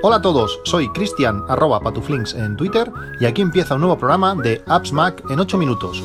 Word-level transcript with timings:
Hola 0.00 0.16
a 0.16 0.22
todos, 0.22 0.60
soy 0.64 0.88
Cristian 0.92 1.44
arroba 1.48 1.80
patuflinks 1.80 2.34
en 2.34 2.56
Twitter 2.56 2.90
y 3.20 3.26
aquí 3.26 3.42
empieza 3.42 3.74
un 3.74 3.80
nuevo 3.80 3.98
programa 3.98 4.34
de 4.34 4.62
Apps 4.66 4.92
Mac 4.92 5.22
en 5.28 5.40
8 5.40 5.58
minutos. 5.58 6.02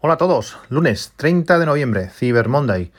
Hola 0.00 0.14
a 0.14 0.16
todos, 0.16 0.56
lunes 0.68 1.12
30 1.16 1.58
de 1.58 1.66
noviembre, 1.66 2.10
Cyber 2.10 2.48
Monday. 2.48 2.92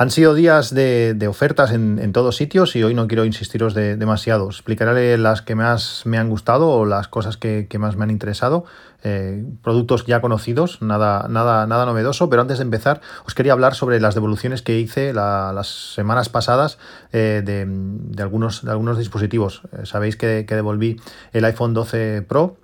Han 0.00 0.10
sido 0.10 0.32
días 0.32 0.72
de, 0.72 1.26
ofertas 1.28 1.72
en, 1.72 2.12
todos 2.14 2.34
sitios 2.34 2.74
y 2.74 2.82
hoy 2.82 2.94
no 2.94 3.06
quiero 3.06 3.26
insistiros 3.26 3.74
demasiado. 3.74 4.46
Explicaré 4.46 5.18
las 5.18 5.42
que 5.42 5.54
más 5.54 6.06
me 6.06 6.16
han 6.16 6.30
gustado 6.30 6.70
o 6.70 6.86
las 6.86 7.06
cosas 7.06 7.36
que, 7.36 7.68
más 7.78 7.96
me 7.96 8.04
han 8.04 8.10
interesado. 8.10 8.64
Eh, 9.04 9.44
productos 9.62 10.06
ya 10.06 10.22
conocidos, 10.22 10.80
nada, 10.80 11.26
nada, 11.28 11.66
nada 11.66 11.84
novedoso, 11.84 12.30
pero 12.30 12.40
antes 12.40 12.56
de 12.56 12.64
empezar 12.64 13.02
os 13.26 13.34
quería 13.34 13.52
hablar 13.52 13.74
sobre 13.74 14.00
las 14.00 14.14
devoluciones 14.14 14.62
que 14.62 14.78
hice 14.78 15.12
las 15.12 15.92
semanas 15.94 16.30
pasadas 16.30 16.78
eh, 17.12 17.42
de, 17.44 18.22
algunos, 18.22 18.64
de 18.64 18.70
algunos 18.70 18.96
dispositivos. 18.96 19.60
Eh, 19.70 19.84
sabéis 19.84 20.16
que, 20.16 20.46
que 20.48 20.54
devolví 20.54 20.98
el 21.34 21.44
iPhone 21.44 21.74
12 21.74 22.22
Pro 22.22 22.56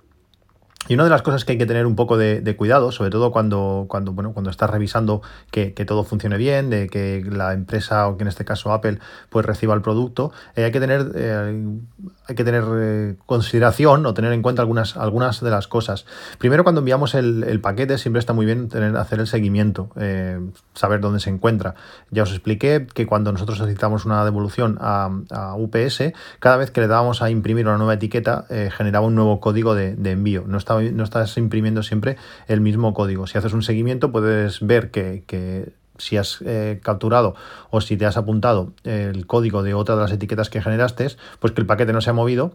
y 0.89 0.93
una 0.93 1.03
de 1.03 1.09
las 1.09 1.21
cosas 1.21 1.43
que 1.43 1.53
hay 1.53 1.57
que 1.57 1.65
tener 1.65 1.85
un 1.85 1.95
poco 1.95 2.17
de, 2.17 2.55
cuidado, 2.55 2.91
sobre 2.91 3.09
todo 3.09 3.31
cuando, 3.31 3.85
cuando, 3.89 4.13
bueno, 4.13 4.31
cuando 4.31 4.49
estás 4.49 4.69
revisando 4.69 5.21
que, 5.51 5.71
todo 5.85 6.03
funcione 6.03 6.37
bien, 6.37 6.69
de 6.69 6.87
que 6.87 7.25
la 7.29 7.53
empresa, 7.53 8.07
o 8.07 8.15
que 8.15 8.23
en 8.23 8.29
este 8.29 8.45
caso 8.45 8.71
Apple, 8.71 8.99
pues 9.29 9.45
reciba 9.45 9.73
el 9.73 9.81
producto, 9.81 10.31
eh, 10.55 10.63
hay 10.63 10.71
que 10.71 10.79
tener, 10.79 11.11
eh, 11.15 11.65
hay 12.27 12.35
que 12.35 12.43
tener 12.43 12.63
eh, 12.77 13.15
consideración 13.25 14.05
o 14.05 14.13
tener 14.13 14.31
en 14.31 14.41
cuenta 14.41 14.61
algunas, 14.61 14.95
algunas 14.95 15.41
de 15.41 15.49
las 15.49 15.67
cosas. 15.67 16.05
Primero, 16.37 16.63
cuando 16.63 16.79
enviamos 16.79 17.15
el, 17.15 17.59
paquete, 17.61 17.97
siempre 17.97 18.19
está 18.19 18.31
muy 18.31 18.45
bien 18.45 18.69
tener, 18.69 18.95
hacer 18.95 19.19
el 19.19 19.27
seguimiento, 19.27 19.89
saber 20.73 21.01
dónde 21.01 21.19
se 21.19 21.29
encuentra. 21.29 21.75
Ya 22.11 22.23
os 22.23 22.31
expliqué 22.31 22.87
que 22.93 23.05
cuando 23.05 23.31
nosotros 23.33 23.57
solicitamos 23.57 24.05
una 24.05 24.23
devolución 24.23 24.77
a, 24.79 25.09
UPS, 25.57 26.13
cada 26.39 26.57
vez 26.57 26.71
que 26.71 26.81
le 26.81 26.87
dábamos 26.87 27.21
a 27.21 27.29
imprimir 27.29 27.67
una 27.67 27.77
nueva 27.77 27.95
etiqueta, 27.95 28.45
generaba 28.71 29.05
un 29.05 29.15
nuevo 29.15 29.39
código 29.41 29.75
de, 29.75 29.95
envío. 30.11 30.43
No 30.69 31.03
estás 31.03 31.37
imprimiendo 31.37 31.83
siempre 31.83 32.17
el 32.47 32.61
mismo 32.61 32.93
código. 32.93 33.27
Si 33.27 33.37
haces 33.37 33.53
un 33.53 33.61
seguimiento 33.61 34.11
puedes 34.11 34.65
ver 34.65 34.91
que, 34.91 35.73
si 35.97 36.17
has 36.17 36.41
eh, 36.45 36.79
capturado 36.83 37.35
o 37.71 37.81
si 37.81 37.97
te 37.97 38.05
has 38.05 38.17
apuntado 38.17 38.73
el 38.83 39.25
código 39.25 39.63
de 39.63 39.73
otra 39.73 39.95
de 39.95 40.01
las 40.01 40.11
etiquetas 40.11 40.49
que 40.49 40.61
generaste, 40.61 41.07
pues 41.39 41.53
que 41.53 41.61
el 41.61 41.67
paquete 41.67 41.93
no 41.93 42.01
se 42.01 42.09
ha 42.09 42.13
movido 42.13 42.53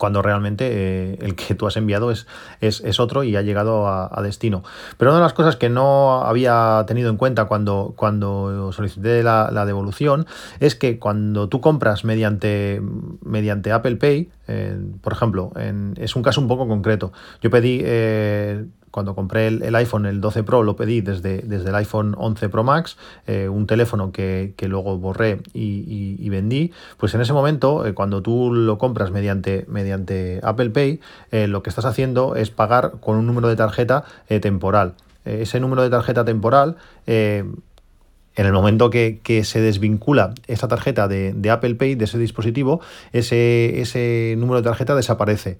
cuando 0.00 0.22
realmente 0.22 0.66
eh, 0.70 1.18
el 1.20 1.34
que 1.34 1.54
tú 1.54 1.66
has 1.66 1.76
enviado 1.76 2.10
es, 2.10 2.26
es, 2.62 3.00
otro 3.00 3.22
y 3.22 3.36
ha 3.36 3.42
llegado 3.42 3.86
a, 3.86 4.22
destino. 4.22 4.64
Pero 4.96 5.10
una 5.10 5.18
de 5.18 5.24
las 5.24 5.34
cosas 5.34 5.56
que 5.56 5.68
no 5.68 6.22
había 6.24 6.82
tenido 6.86 7.10
en 7.10 7.18
cuenta 7.18 7.44
cuando, 7.44 7.92
cuando 7.96 8.72
solicité 8.72 9.22
la, 9.22 9.64
devolución 9.66 10.26
es 10.58 10.74
que 10.74 10.98
cuando 10.98 11.50
tú 11.50 11.60
compras 11.60 12.02
mediante, 12.02 12.80
mediante 13.22 13.72
Apple 13.72 13.96
Pay, 13.96 14.30
eh, 14.48 14.78
por 15.02 15.12
ejemplo, 15.12 15.52
es 15.96 16.16
un 16.16 16.22
caso 16.22 16.40
un 16.40 16.48
poco 16.48 16.66
concreto. 16.66 17.12
Yo 17.42 17.50
pedí 17.50 17.82
eh, 17.84 18.64
cuando 18.90 19.14
compré 19.14 19.46
el, 19.48 19.74
iPhone, 19.74 20.06
el 20.06 20.20
12 20.20 20.42
Pro, 20.42 20.62
lo 20.62 20.76
pedí 20.76 21.00
desde, 21.00 21.38
desde 21.38 21.68
el 21.68 21.74
iPhone 21.76 22.14
11 22.18 22.48
Pro 22.48 22.64
Max, 22.64 22.96
eh, 23.26 23.48
un 23.48 23.66
teléfono 23.66 24.12
que, 24.12 24.54
luego 24.62 24.98
borré 24.98 25.40
y, 25.52 26.28
vendí, 26.28 26.72
pues 26.96 27.14
en 27.14 27.20
ese 27.20 27.32
momento, 27.32 27.86
eh, 27.86 27.94
cuando 27.94 28.22
tú 28.22 28.52
lo 28.52 28.78
compras 28.78 29.10
mediante, 29.10 29.64
mediante 29.68 30.40
Apple 30.42 30.70
Pay, 30.70 31.00
eh, 31.30 31.46
lo 31.46 31.62
que 31.62 31.70
estás 31.70 31.84
haciendo 31.84 32.36
es 32.36 32.50
pagar 32.50 32.92
con 33.00 33.16
un 33.16 33.26
número 33.26 33.48
de 33.48 33.56
tarjeta 33.56 34.04
temporal. 34.40 34.94
ese 35.24 35.60
número 35.60 35.82
de 35.82 35.90
tarjeta 35.90 36.24
temporal 36.24 36.76
en 37.06 38.46
el 38.46 38.52
momento 38.52 38.90
que, 38.90 39.42
se 39.44 39.60
desvincula 39.60 40.34
esta 40.46 40.68
tarjeta 40.68 41.08
de, 41.08 41.32
de, 41.34 41.50
Apple 41.50 41.74
Pay, 41.74 41.94
de 41.94 42.04
ese 42.04 42.18
dispositivo, 42.18 42.80
ese, 43.12 43.80
ese 43.80 44.34
número 44.38 44.62
de 44.62 44.68
tarjeta 44.68 44.94
desaparece. 44.94 45.58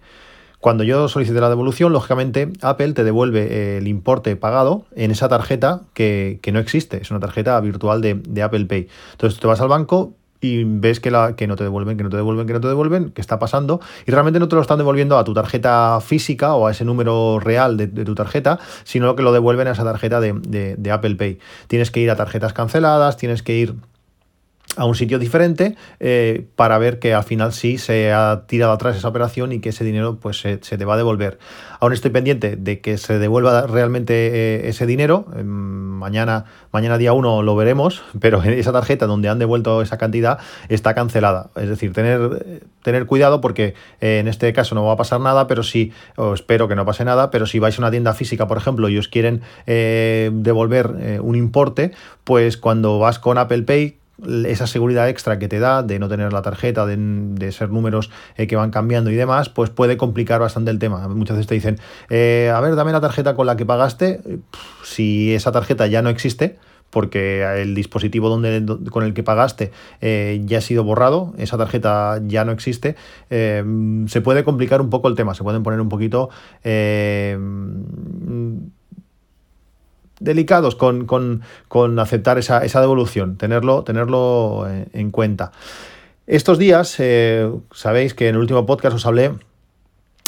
Cuando 0.60 0.84
yo 0.84 1.08
solicité 1.08 1.40
la 1.40 1.48
devolución, 1.48 1.92
lógicamente 1.92 2.52
Apple 2.60 2.92
te 2.92 3.02
devuelve 3.02 3.40
eh, 3.50 3.78
el 3.78 3.88
importe 3.88 4.36
pagado 4.36 4.84
en 4.94 5.10
esa 5.10 5.26
tarjeta 5.26 5.80
que, 5.94 6.38
no 6.52 6.58
existe, 6.58 7.00
es 7.00 7.10
una 7.10 7.18
tarjeta 7.18 7.58
virtual 7.60 8.02
de, 8.02 8.42
Apple 8.42 8.66
Pay. 8.66 8.88
Entonces 9.12 9.40
te 9.40 9.46
vas 9.46 9.60
al 9.62 9.68
banco, 9.68 10.12
y 10.42 10.64
ves 10.64 11.00
que, 11.00 11.10
la, 11.10 11.34
que 11.34 11.46
no 11.46 11.56
te 11.56 11.64
devuelven, 11.64 11.96
que 11.96 12.04
no 12.04 12.10
te 12.10 12.16
devuelven, 12.16 12.46
que 12.46 12.52
no 12.52 12.60
te 12.60 12.68
devuelven, 12.68 13.10
que 13.10 13.20
está 13.20 13.38
pasando, 13.38 13.80
y 14.06 14.10
realmente 14.10 14.38
no 14.40 14.48
te 14.48 14.56
lo 14.56 14.62
están 14.62 14.78
devolviendo 14.78 15.18
a 15.18 15.24
tu 15.24 15.34
tarjeta 15.34 15.98
física 16.00 16.54
o 16.54 16.66
a 16.66 16.70
ese 16.70 16.84
número 16.84 17.40
real 17.40 17.76
de, 17.76 17.88
tu 17.88 18.14
tarjeta, 18.14 18.58
sino 18.84 19.16
que 19.16 19.22
lo 19.22 19.32
devuelven 19.32 19.68
a 19.68 19.72
esa 19.72 19.84
tarjeta 19.84 20.20
de, 20.20 20.32
de, 20.76 20.90
Apple 20.90 21.16
Pay. 21.16 21.38
Tienes 21.68 21.90
que 21.90 22.00
ir 22.00 22.10
a 22.10 22.16
tarjetas 22.16 22.52
canceladas, 22.52 23.16
tienes 23.16 23.42
que 23.42 23.56
ir 23.56 23.74
a 24.76 24.84
un 24.84 24.94
sitio 24.94 25.18
diferente 25.18 25.74
eh, 25.98 26.46
para 26.54 26.78
ver 26.78 27.00
que 27.00 27.12
al 27.12 27.24
final 27.24 27.52
sí 27.52 27.76
se 27.76 28.12
ha 28.12 28.44
tirado 28.46 28.72
atrás 28.72 28.96
esa 28.96 29.08
operación 29.08 29.52
y 29.52 29.60
que 29.60 29.70
ese 29.70 29.84
dinero 29.84 30.18
pues 30.20 30.40
se, 30.40 30.58
te 30.58 30.84
va 30.84 30.94
a 30.94 30.96
devolver. 30.96 31.38
Aún 31.80 31.92
estoy 31.92 32.10
pendiente 32.10 32.56
de 32.56 32.80
que 32.80 32.96
se 32.96 33.18
devuelva 33.18 33.66
realmente 33.66 34.14
eh, 34.14 34.68
ese 34.68 34.86
dinero. 34.86 35.26
Em, 35.36 35.46
mañana, 35.46 36.44
mañana 36.72 36.98
día 36.98 37.12
1 37.12 37.42
lo 37.42 37.56
veremos, 37.56 38.02
pero 38.20 38.42
esa 38.42 38.72
tarjeta 38.72 39.06
donde 39.06 39.28
han 39.28 39.38
devuelto 39.38 39.82
esa 39.82 39.98
cantidad 39.98 40.38
está 40.68 40.94
cancelada. 40.94 41.50
Es 41.56 41.68
decir, 41.68 41.92
tener, 41.92 42.64
tener 42.82 43.06
cuidado 43.06 43.40
porque 43.40 43.74
eh, 44.00 44.18
en 44.20 44.28
este 44.28 44.52
caso 44.52 44.74
no 44.76 44.84
va 44.84 44.92
a 44.92 44.96
pasar 44.96 45.20
nada, 45.20 45.48
pero 45.48 45.64
sí, 45.64 45.92
o 46.16 46.32
espero 46.32 46.68
que 46.68 46.76
no 46.76 46.86
pase 46.86 47.04
nada, 47.04 47.30
pero 47.30 47.46
si 47.46 47.58
vais 47.58 47.76
a 47.76 47.82
una 47.82 47.90
tienda 47.90 48.14
física, 48.14 48.46
por 48.46 48.56
ejemplo, 48.56 48.88
y 48.88 48.98
os 48.98 49.08
quieren 49.08 49.42
devolver 49.66 51.20
un 51.20 51.36
importe, 51.36 51.92
pues 52.24 52.56
cuando 52.56 52.98
vas 52.98 53.18
con 53.18 53.38
Apple 53.38 53.62
Pay, 53.62 53.99
esa 54.46 54.66
seguridad 54.66 55.08
extra 55.08 55.38
que 55.38 55.48
te 55.48 55.58
da 55.58 55.82
de 55.82 55.98
no 55.98 56.08
tener 56.08 56.32
la 56.32 56.42
tarjeta, 56.42 56.86
de, 56.86 57.52
ser 57.52 57.70
números 57.70 58.10
eh, 58.36 58.46
que 58.46 58.56
van 58.56 58.70
cambiando 58.70 59.10
y 59.10 59.14
demás, 59.14 59.48
pues 59.48 59.70
puede 59.70 59.96
complicar 59.96 60.40
bastante 60.40 60.70
el 60.70 60.78
tema. 60.78 61.08
Muchas 61.08 61.36
veces 61.36 61.48
te 61.48 61.54
dicen, 61.54 61.78
eh, 62.08 62.52
a 62.54 62.60
ver, 62.60 62.76
dame 62.76 62.92
la 62.92 63.00
tarjeta 63.00 63.34
con 63.34 63.46
la 63.46 63.56
que 63.56 63.66
pagaste, 63.66 64.20
si 64.84 65.34
esa 65.34 65.52
tarjeta 65.52 65.86
ya 65.86 66.02
no 66.02 66.10
existe, 66.10 66.58
porque 66.90 67.42
el 67.62 67.74
dispositivo 67.74 68.28
donde, 68.28 68.64
con 68.90 69.04
el 69.04 69.14
que 69.14 69.22
pagaste 69.22 69.70
eh, 70.00 70.42
ya 70.44 70.58
ha 70.58 70.60
sido 70.60 70.82
borrado, 70.82 71.34
esa 71.38 71.56
tarjeta 71.56 72.20
ya 72.26 72.44
no 72.44 72.52
existe, 72.52 72.96
se 73.28 74.20
puede 74.22 74.44
complicar 74.44 74.80
un 74.80 74.90
poco 74.90 75.08
el 75.08 75.14
tema, 75.14 75.34
se 75.34 75.44
pueden 75.44 75.62
poner 75.62 75.80
un 75.80 75.88
poquito 75.88 76.30
delicados 80.20 80.76
con, 80.76 81.42
aceptar 81.98 82.38
esa, 82.38 82.80
devolución, 82.80 83.36
tenerlo, 83.36 83.82
tenerlo 83.82 84.66
eh, 84.68 84.86
en 84.92 85.10
cuenta. 85.10 85.52
Estos 86.26 86.58
días, 86.58 86.94
eh, 87.00 87.50
sabéis 87.72 88.14
que 88.14 88.28
en 88.28 88.36
el 88.36 88.40
último 88.40 88.64
podcast 88.64 88.94
os 88.94 89.06
hablé 89.06 89.32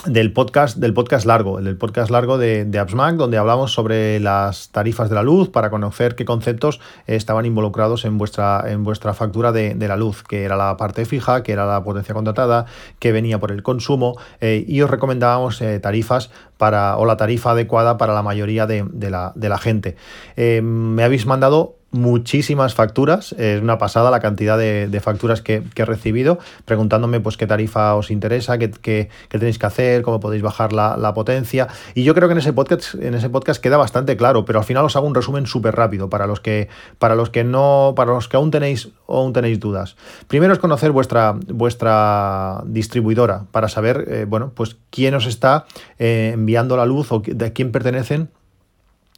del 0.06 0.32
podcast, 0.32 0.78
del 0.78 0.94
podcast 0.94 1.26
largo, 1.26 1.58
el 1.58 1.64
del 1.64 1.76
podcast 1.76 2.10
largo 2.10 2.36
de, 2.36 2.64
de 2.64 2.78
AppsMac, 2.78 3.16
donde 3.16 3.38
hablamos 3.38 3.72
sobre 3.72 4.18
las 4.18 4.70
tarifas 4.70 5.08
de 5.08 5.14
la 5.14 5.22
luz 5.22 5.48
para 5.48 5.70
conocer 5.70 6.16
qué 6.16 6.24
conceptos 6.24 6.80
estaban 7.06 7.46
involucrados 7.46 8.04
en 8.04 8.18
vuestra, 8.18 8.64
en 8.66 8.82
vuestra 8.82 9.14
factura 9.14 9.52
de, 9.52 9.76
la 9.76 9.96
luz, 9.96 10.22
que 10.22 10.42
era 10.44 10.56
la 10.56 10.76
parte 10.76 11.04
fija, 11.04 11.42
que 11.42 11.52
era 11.52 11.66
la 11.66 11.84
potencia 11.84 12.14
contratada, 12.14 12.66
que 12.98 13.12
venía 13.12 13.38
por 13.38 13.52
el 13.52 13.62
consumo, 13.62 14.18
eh, 14.40 14.64
y 14.66 14.80
os 14.80 14.90
recomendábamos 14.90 15.60
eh, 15.62 15.78
tarifas 15.78 16.30
para, 16.56 16.96
o 16.96 17.04
la 17.04 17.16
tarifa 17.16 17.52
adecuada 17.52 17.96
para 17.96 18.14
la 18.14 18.22
mayoría 18.22 18.66
de, 18.66 18.84
la, 19.10 19.32
de 19.34 19.48
la, 19.48 19.58
gente. 19.58 19.96
Eh, 20.36 20.62
me 20.62 21.04
habéis 21.04 21.26
mandado 21.26 21.76
muchísimas 21.92 22.74
facturas, 22.74 23.32
es 23.38 23.62
una 23.62 23.78
pasada 23.78 24.10
la 24.10 24.20
cantidad 24.20 24.58
de, 24.58 25.00
facturas 25.00 25.42
que, 25.42 25.62
he 25.76 25.84
recibido, 25.84 26.38
preguntándome 26.64 27.20
pues 27.20 27.36
qué 27.36 27.46
tarifa 27.46 27.94
os 27.94 28.10
interesa, 28.10 28.58
qué, 28.58 29.10
tenéis 29.28 29.58
que 29.58 29.66
hacer, 29.66 30.02
cómo 30.02 30.18
podéis 30.18 30.42
bajar 30.42 30.72
la, 30.72 31.12
potencia. 31.14 31.68
Y 31.94 32.04
yo 32.04 32.14
creo 32.14 32.28
que 32.28 32.32
en 32.32 32.38
ese 32.38 32.52
podcast, 32.52 32.94
en 32.94 33.14
ese 33.14 33.28
podcast 33.28 33.62
queda 33.62 33.76
bastante 33.76 34.16
claro, 34.16 34.44
pero 34.46 34.58
al 34.58 34.64
final 34.64 34.84
os 34.84 34.96
hago 34.96 35.06
un 35.06 35.14
resumen 35.14 35.46
súper 35.46 35.76
rápido 35.76 36.08
para 36.08 36.26
los 36.26 36.40
que, 36.40 36.68
para 36.98 37.14
los 37.14 37.28
que 37.28 37.44
no, 37.44 37.92
para 37.94 38.12
los 38.12 38.28
que 38.28 38.38
aún 38.38 38.50
tenéis, 38.50 38.88
aún 39.06 39.34
tenéis 39.34 39.60
dudas. 39.60 39.96
Primero 40.26 40.54
es 40.54 40.58
conocer 40.58 40.90
vuestra, 40.92 41.36
vuestra 41.48 42.62
distribuidora 42.64 43.44
para 43.52 43.68
saber, 43.68 44.06
eh, 44.08 44.24
bueno, 44.26 44.52
pues 44.54 44.76
quién 44.90 45.14
os 45.14 45.26
está 45.26 45.66
eh, 45.98 46.30
enviando 46.32 46.76
la 46.76 46.86
luz 46.86 47.12
o 47.12 47.20
de 47.24 47.52
quién 47.52 47.70
pertenecen 47.70 48.30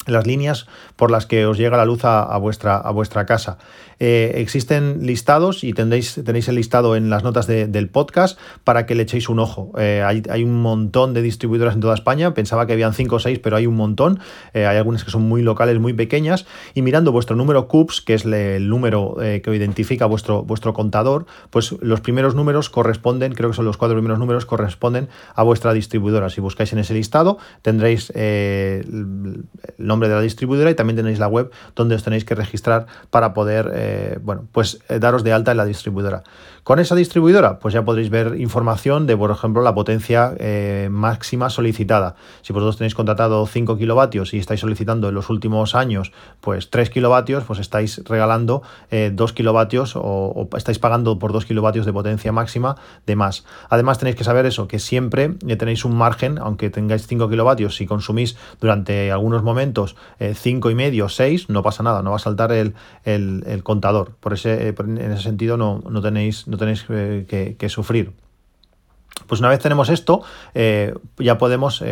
las 0.06 0.26
líneas 0.26 0.66
por 0.96 1.10
las 1.10 1.26
que 1.26 1.46
os 1.46 1.58
llega 1.58 1.76
la 1.76 1.84
luz 1.84 2.04
a, 2.04 2.36
vuestra, 2.38 2.76
a 2.76 2.90
vuestra 2.90 3.26
casa. 3.26 3.58
Eh, 4.06 4.42
existen 4.42 5.06
listados 5.06 5.64
y 5.64 5.72
tendréis, 5.72 6.20
tenéis 6.22 6.46
el 6.48 6.56
listado 6.56 6.94
en 6.94 7.08
las 7.08 7.24
notas 7.24 7.46
del 7.46 7.88
podcast 7.88 8.38
para 8.62 8.84
que 8.84 8.94
le 8.94 9.04
echéis 9.04 9.30
un 9.30 9.38
ojo. 9.38 9.72
Eh, 9.78 10.02
hay, 10.04 10.44
un 10.44 10.60
montón 10.60 11.14
de 11.14 11.22
distribuidoras 11.22 11.74
en 11.74 11.80
toda 11.80 11.94
España, 11.94 12.34
pensaba 12.34 12.66
que 12.66 12.74
habían 12.74 12.92
5 12.92 13.16
o 13.16 13.18
6, 13.18 13.38
pero 13.38 13.56
hay 13.56 13.66
un 13.66 13.76
montón. 13.76 14.20
Eh, 14.52 14.66
hay 14.66 14.76
algunas 14.76 15.04
que 15.04 15.10
son 15.10 15.22
muy 15.22 15.40
locales, 15.40 15.80
muy 15.80 15.94
pequeñas. 15.94 16.44
Y 16.74 16.82
mirando 16.82 17.12
vuestro 17.12 17.34
número 17.34 17.66
CUPS, 17.66 18.02
que 18.02 18.12
es 18.12 18.26
el 18.26 18.68
número 18.68 19.16
que 19.16 19.56
identifica 19.56 20.04
vuestro, 20.04 20.42
vuestro 20.42 20.74
contador, 20.74 21.24
pues 21.48 21.72
los 21.80 22.02
primeros 22.02 22.34
números 22.34 22.68
corresponden, 22.68 23.32
creo 23.32 23.48
que 23.48 23.56
son 23.56 23.64
los 23.64 23.78
cuatro 23.78 23.96
primeros 23.96 24.18
números, 24.18 24.44
corresponden 24.44 25.08
a 25.34 25.42
vuestra 25.44 25.72
distribuidora. 25.72 26.28
Si 26.28 26.42
buscáis 26.42 26.74
en 26.74 26.80
ese 26.80 26.92
listado, 26.92 27.38
tendréis 27.62 28.10
el 28.14 29.46
nombre 29.78 30.10
de 30.10 30.14
la 30.14 30.20
distribuidora 30.20 30.70
y 30.70 30.74
también 30.74 30.96
tenéis 30.96 31.18
la 31.18 31.28
web 31.28 31.50
donde 31.74 31.94
os 31.94 32.02
tenéis 32.02 32.26
que 32.26 32.34
registrar 32.34 32.84
para 33.08 33.32
poder, 33.32 33.93
eh, 33.94 34.18
bueno, 34.20 34.46
pues 34.50 34.80
eh, 34.88 34.98
daros 34.98 35.22
de 35.22 35.32
alta 35.32 35.52
en 35.52 35.56
la 35.56 35.64
distribuidora. 35.64 36.24
Con 36.64 36.78
esa 36.78 36.94
distribuidora, 36.94 37.58
pues 37.58 37.74
ya 37.74 37.84
podréis 37.84 38.08
ver 38.08 38.40
información 38.40 39.06
de, 39.06 39.16
por 39.16 39.30
ejemplo, 39.30 39.62
la 39.62 39.74
potencia 39.74 40.34
eh, 40.38 40.88
máxima 40.90 41.50
solicitada. 41.50 42.16
Si 42.40 42.52
vosotros 42.54 42.78
tenéis 42.78 42.94
contratado 42.94 43.46
5 43.46 43.76
kilovatios 43.76 44.32
y 44.32 44.38
estáis 44.38 44.60
solicitando 44.60 45.08
en 45.10 45.14
los 45.14 45.28
últimos 45.28 45.74
años, 45.74 46.12
pues 46.40 46.70
3 46.70 46.88
kilovatios, 46.88 47.44
pues 47.44 47.58
estáis 47.58 48.02
regalando 48.06 48.62
2 48.90 49.32
kilovatios 49.34 49.92
o, 49.94 50.48
estáis 50.56 50.78
pagando 50.78 51.18
por 51.18 51.34
2 51.34 51.44
kilovatios 51.44 51.84
de 51.84 51.92
potencia 51.92 52.32
máxima 52.32 52.76
de 53.04 53.14
más. 53.14 53.44
Además, 53.68 53.98
tenéis 53.98 54.16
que 54.16 54.24
saber 54.24 54.46
eso, 54.46 54.66
que 54.66 54.78
siempre 54.78 55.34
tenéis 55.58 55.84
un 55.84 55.94
margen, 55.96 56.38
aunque 56.38 56.70
tengáis 56.70 57.06
5 57.06 57.28
kilovatios, 57.28 57.76
si 57.76 57.84
consumís 57.84 58.36
durante 58.58 59.12
algunos 59.12 59.42
momentos 59.42 59.96
eh, 60.18 60.34
cinco 60.34 60.70
y 60.70 60.74
medio, 60.74 61.08
6, 61.08 61.48
no 61.48 61.62
pasa 61.62 61.82
nada, 61.82 62.02
no 62.02 62.10
va 62.10 62.16
a 62.16 62.20
saltar 62.20 62.52
el, 62.52 62.74
Por 64.20 64.32
ese, 64.32 64.68
eh, 64.68 64.74
en 64.78 65.12
ese 65.12 65.22
sentido 65.22 65.56
no, 65.56 66.02
tenéis, 66.02 66.46
no 66.48 66.56
tenéis 66.56 66.84
eh, 66.88 67.56
que, 67.58 67.68
sufrir. 67.68 68.12
Pues 69.26 69.40
una 69.40 69.48
vez 69.48 69.60
tenemos 69.60 69.88
esto, 69.88 70.22
ya 71.18 71.38
podemos 71.38 71.82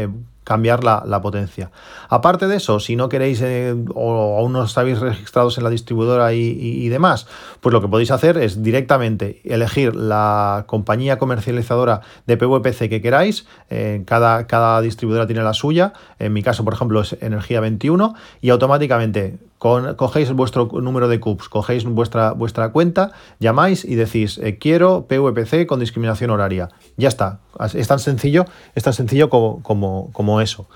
cambiar 0.44 0.82
la, 0.82 1.20
potencia. 1.22 1.70
Aparte 2.08 2.48
de 2.48 2.56
eso, 2.56 2.80
si 2.80 2.96
no 2.96 3.08
queréis 3.08 3.40
eh, 3.42 3.74
o 3.94 4.38
aún 4.38 4.52
no 4.52 4.64
estáis 4.64 4.98
registrados 4.98 5.56
en 5.58 5.64
la 5.64 5.70
distribuidora 5.70 6.32
y, 6.32 6.88
demás, 6.88 7.26
pues 7.60 7.72
lo 7.72 7.80
que 7.80 7.88
podéis 7.88 8.10
hacer 8.10 8.38
es 8.38 8.62
directamente 8.62 9.40
elegir 9.44 9.94
la 9.94 10.64
compañía 10.66 11.18
comercializadora 11.18 12.00
de 12.26 12.36
PVPC 12.36 12.88
que 12.88 13.00
queráis. 13.00 13.46
Eh, 13.70 14.02
cada, 14.04 14.46
cada 14.46 14.80
distribuidora 14.80 15.26
tiene 15.26 15.42
la 15.42 15.54
suya. 15.54 15.92
En 16.18 16.32
mi 16.32 16.42
caso, 16.42 16.64
por 16.64 16.74
ejemplo, 16.74 17.00
es 17.00 17.16
Energía 17.20 17.60
21 17.60 18.14
y 18.40 18.50
automáticamente 18.50 19.38
cogéis 19.62 20.32
vuestro 20.32 20.68
número 20.80 21.06
de 21.06 21.20
CUPS, 21.20 21.48
cogéis 21.48 21.84
vuestra, 21.84 22.32
vuestra 22.32 22.72
cuenta, 22.72 23.12
llamáis 23.38 23.84
y 23.84 23.94
decís, 23.94 24.38
eh, 24.38 24.58
quiero 24.58 25.06
PVPC 25.06 25.66
con 25.66 25.78
discriminación 25.78 26.30
horaria. 26.30 26.68
Ya 26.96 27.08
está. 27.08 27.38
Es 27.72 27.86
tan 27.86 28.00
sencillo, 28.00 28.44
es 28.74 28.82
tan 28.82 28.92
sencillo 28.92 29.30
como, 29.30 29.62
como, 29.62 30.10
como 30.12 30.40
eso. 30.40 30.66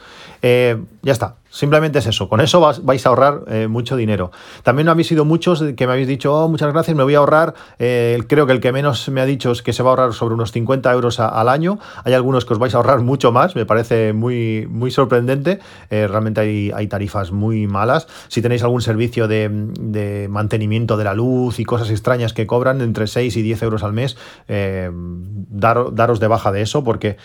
Eh, 0.41 0.81
ya 1.03 1.13
está. 1.13 1.37
Simplemente 1.57 2.01
es 2.01 2.07
eso. 2.07 2.29
Con 2.29 2.43
eso 2.43 2.61
vais 2.83 3.07
a 3.07 3.09
ahorrar 3.09 3.41
eh, 3.47 3.67
mucho 3.67 3.97
dinero. 3.97 4.31
También 4.63 4.91
habéis 4.91 5.07
sido 5.07 5.25
muchos 5.25 5.65
que 5.75 5.87
me 5.87 5.95
habéis 5.95 6.07
dicho, 6.07 6.35
oh, 6.35 6.49
muchas 6.49 6.71
gracias, 6.71 6.95
me 6.95 7.03
voy 7.03 7.15
a 7.15 7.19
ahorrar. 7.19 7.55
Eh, 7.79 8.23
creo 8.29 8.47
que 8.47 8.53
el 8.53 8.61
que 8.61 8.73
menos 8.73 9.09
me 9.09 9.23
ha 9.23 9.25
dicho 9.25 9.53
es 9.53 9.63
que 9.63 9.73
se 9.73 9.83
va 9.83 9.89
a 9.89 9.93
ahorrar 9.93 10.13
sobre 10.13 10.35
unos 10.35 10.53
50 10.53 10.93
euros 10.93 11.19
al 11.19 11.49
año. 11.49 11.79
Hay 12.05 12.13
algunos 12.13 12.45
que 12.45 12.53
os 12.53 12.59
vais 12.59 12.75
a 12.75 12.77
ahorrar 12.77 13.01
mucho 13.01 13.33
más. 13.33 13.57
Me 13.57 13.65
parece 13.65 14.13
muy, 14.13 14.67
muy 14.69 14.91
sorprendente. 14.91 15.59
realmente 15.89 16.43
hay, 16.43 16.73
hay, 16.75 16.89
tarifas 16.89 17.33
muy 17.33 17.67
malas. 17.67 18.07
Si 18.29 18.43
tenéis 18.43 18.63
algún 18.63 18.83
servicio 18.83 19.27
de, 19.27 20.27
mantenimiento 20.29 20.99
de 20.99 21.05
la 21.05 21.15
luz 21.15 21.59
y 21.59 21.65
cosas 21.65 21.89
extrañas 21.89 22.35
que 22.35 22.47
cobran 22.47 22.83
entre 22.83 23.07
6 23.07 23.35
y 23.35 23.41
10 23.41 23.63
euros 23.63 23.83
al 23.83 23.95
mes, 23.95 24.19
daros 24.47 26.21
de 26.21 26.29
baja 26.29 26.53
de 26.53 26.61
eso 26.61 26.85
porque 26.85 27.17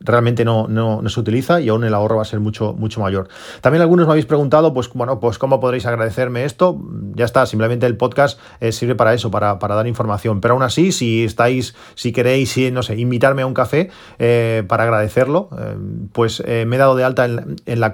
realmente 0.00 0.44
no, 0.44 0.66
no, 0.66 1.06
se 1.08 1.20
utiliza 1.20 1.60
y 1.60 1.68
aún 1.68 1.84
el 1.84 1.94
ahorro 1.94 2.16
va 2.16 2.22
a 2.22 2.24
ser 2.26 2.40
mucho, 2.40 2.72
mucho 2.72 3.00
mayor. 3.00 3.28
También 3.60 3.82
algunos 3.82 4.06
me 4.06 4.12
habéis 4.12 4.26
preguntado, 4.26 4.72
pues 4.72 4.88
bueno, 4.92 5.20
pues 5.20 5.38
cómo 5.38 5.60
podréis 5.60 5.86
agradecerme 5.86 6.44
esto. 6.44 6.80
Ya 7.14 7.24
está, 7.24 7.46
simplemente 7.46 7.86
el 7.86 7.96
podcast 7.96 8.40
eh, 8.60 8.72
sirve 8.72 8.94
para 8.94 9.14
eso, 9.14 9.30
para, 9.30 9.56
dar 9.56 9.86
información. 9.86 10.40
Pero 10.40 10.54
aún 10.54 10.62
así, 10.62 10.92
si 10.92 11.24
estáis, 11.24 11.74
si 11.94 12.12
queréis, 12.12 12.50
si, 12.50 12.70
no 12.70 12.82
sé, 12.82 12.96
invitarme 12.96 13.42
a 13.42 13.46
un 13.46 13.54
café 13.54 13.90
eh, 14.18 14.64
para 14.66 14.84
agradecerlo, 14.84 15.50
eh, 15.58 15.76
pues 16.12 16.42
me 16.46 16.76
he 16.76 16.78
dado 16.78 16.96
de 16.96 17.04
alta 17.04 17.24
en 17.26 17.80
la 17.80 17.92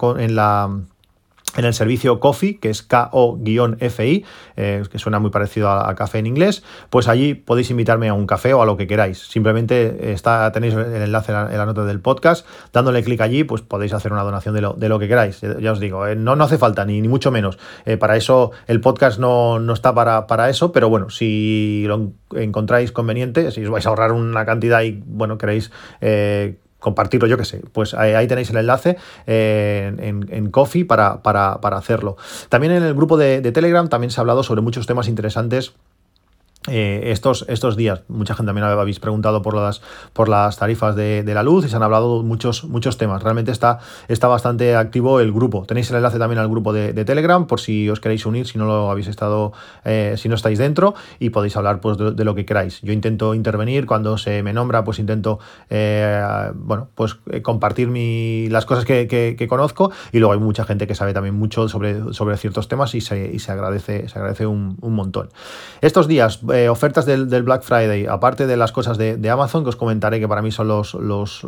en 1.56 1.64
el 1.64 1.74
servicio 1.74 2.20
Coffee, 2.20 2.58
que 2.58 2.70
es 2.70 2.82
K-O-F-I, 2.82 4.24
eh, 4.56 4.82
que 4.90 4.98
suena 4.98 5.18
muy 5.18 5.30
parecido 5.30 5.70
a, 5.70 5.94
café 5.94 6.18
en 6.18 6.26
inglés, 6.26 6.62
pues 6.90 7.08
allí 7.08 7.34
podéis 7.34 7.70
invitarme 7.70 8.08
a 8.08 8.14
un 8.14 8.26
café 8.26 8.52
o 8.54 8.62
a 8.62 8.66
lo 8.66 8.76
que 8.76 8.86
queráis. 8.86 9.18
Simplemente 9.18 10.12
está, 10.12 10.50
tenéis 10.52 10.74
el 10.74 11.02
enlace 11.02 11.32
en 11.32 11.56
la, 11.56 11.66
nota 11.66 11.84
del 11.84 12.00
podcast, 12.00 12.46
dándole 12.72 13.02
clic 13.02 13.20
allí, 13.20 13.44
pues 13.44 13.62
podéis 13.62 13.92
hacer 13.92 14.12
una 14.12 14.22
donación 14.22 14.54
de 14.54 14.60
lo, 14.60 14.74
de 14.74 14.88
lo 14.88 14.98
que 14.98 15.08
queráis. 15.08 15.40
Ya 15.40 15.72
os 15.72 15.80
digo, 15.80 16.06
eh, 16.06 16.16
no, 16.16 16.36
no 16.36 16.44
hace 16.44 16.58
falta, 16.58 16.84
ni, 16.84 17.00
ni 17.00 17.08
mucho 17.08 17.30
menos. 17.30 17.58
Eh, 17.84 17.96
para 17.96 18.16
eso 18.16 18.52
el 18.66 18.80
podcast 18.80 19.18
no, 19.18 19.58
no 19.58 19.72
está 19.72 19.94
para, 19.94 20.26
para, 20.26 20.50
eso, 20.50 20.72
pero 20.72 20.88
bueno, 20.88 21.10
si 21.10 21.84
lo 21.86 22.12
encontráis 22.34 22.92
conveniente, 22.92 23.50
si 23.50 23.64
os 23.64 23.70
vais 23.70 23.86
a 23.86 23.88
ahorrar 23.88 24.12
una 24.12 24.44
cantidad 24.44 24.82
y 24.82 25.02
bueno, 25.06 25.38
queréis 25.38 25.70
compartirlo, 26.86 27.26
yo 27.26 27.36
qué 27.36 27.44
sé, 27.44 27.62
pues 27.72 27.94
ahí, 27.94 28.28
tenéis 28.28 28.48
el 28.50 28.58
enlace 28.58 28.96
eh, 29.26 29.92
en, 29.98 30.50
Coffee 30.52 30.84
para, 30.84 31.20
para, 31.20 31.76
hacerlo. 31.76 32.16
También 32.48 32.74
en 32.74 32.84
el 32.84 32.94
grupo 32.94 33.16
de, 33.16 33.40
de 33.40 33.50
Telegram 33.50 33.88
también 33.88 34.12
se 34.12 34.20
ha 34.20 34.22
hablado 34.22 34.44
sobre 34.44 34.60
muchos 34.60 34.86
temas 34.86 35.08
interesantes 35.08 35.72
eh, 36.68 37.10
estos, 37.12 37.44
estos 37.48 37.76
días, 37.76 38.02
mucha 38.08 38.34
gente 38.34 38.48
también 38.48 38.66
habéis 38.66 39.00
preguntado 39.00 39.42
por 39.42 39.54
las, 39.54 39.82
por 40.12 40.28
las 40.28 40.56
tarifas 40.58 40.96
de, 40.96 41.22
la 41.26 41.42
luz 41.42 41.64
y 41.66 41.68
se 41.68 41.76
han 41.76 41.82
hablado 41.82 42.22
muchos, 42.22 42.64
muchos 42.64 42.96
temas. 42.96 43.22
Realmente 43.22 43.52
está, 43.52 43.78
está 44.08 44.28
bastante 44.28 44.74
activo 44.74 45.20
el 45.20 45.32
grupo. 45.32 45.64
Tenéis 45.66 45.90
el 45.90 45.96
enlace 45.96 46.18
también 46.18 46.38
al 46.38 46.48
grupo 46.48 46.72
de, 46.72 47.04
Telegram 47.04 47.46
por 47.46 47.60
si 47.60 47.88
os 47.88 48.00
queréis 48.00 48.26
unir, 48.26 48.46
si 48.46 48.58
no 48.58 48.64
lo 48.64 48.90
habéis 48.90 49.06
estado, 49.06 49.52
eh, 49.84 50.14
si 50.16 50.28
no 50.28 50.34
estáis 50.34 50.58
dentro 50.58 50.94
y 51.20 51.30
podéis 51.30 51.56
hablar 51.56 51.80
pues, 51.80 51.98
de, 51.98 52.24
lo 52.24 52.34
que 52.34 52.44
queráis. 52.44 52.80
Yo 52.82 52.92
intento 52.92 53.34
intervenir 53.34 53.86
cuando 53.86 54.18
se 54.18 54.42
me 54.42 54.52
nombra, 54.52 54.82
pues 54.82 54.98
intento 54.98 55.38
eh, 55.70 56.50
bueno, 56.54 56.88
pues 56.94 57.16
compartir 57.42 57.88
mi, 57.88 58.48
las 58.48 58.66
cosas 58.66 58.84
que, 58.84 59.46
conozco 59.48 59.92
y 60.10 60.18
luego 60.18 60.32
hay 60.32 60.40
mucha 60.40 60.64
gente 60.64 60.86
que 60.86 60.94
sabe 60.94 61.12
también 61.12 61.34
mucho 61.36 61.68
sobre, 61.68 62.12
sobre 62.12 62.36
ciertos 62.36 62.66
temas 62.66 62.94
y 62.94 63.00
se, 63.00 63.30
y 63.32 63.38
se 63.38 63.52
agradece, 63.52 64.08
se 64.08 64.18
agradece 64.18 64.46
un, 64.46 64.76
un 64.80 64.94
montón. 64.94 65.28
Estos 65.80 66.08
días 66.08 66.40
eh, 66.56 66.68
ofertas 66.68 67.06
del, 67.06 67.26
Black 67.26 67.62
Friday, 67.62 68.06
aparte 68.06 68.46
de 68.46 68.56
las 68.56 68.72
cosas 68.72 68.98
de, 68.98 69.30
Amazon, 69.30 69.62
que 69.62 69.70
os 69.70 69.76
comentaré 69.76 70.20
que 70.20 70.28
para 70.28 70.42
mí 70.42 70.50
son 70.50 70.68
los, 70.68 70.94
los, 70.94 71.44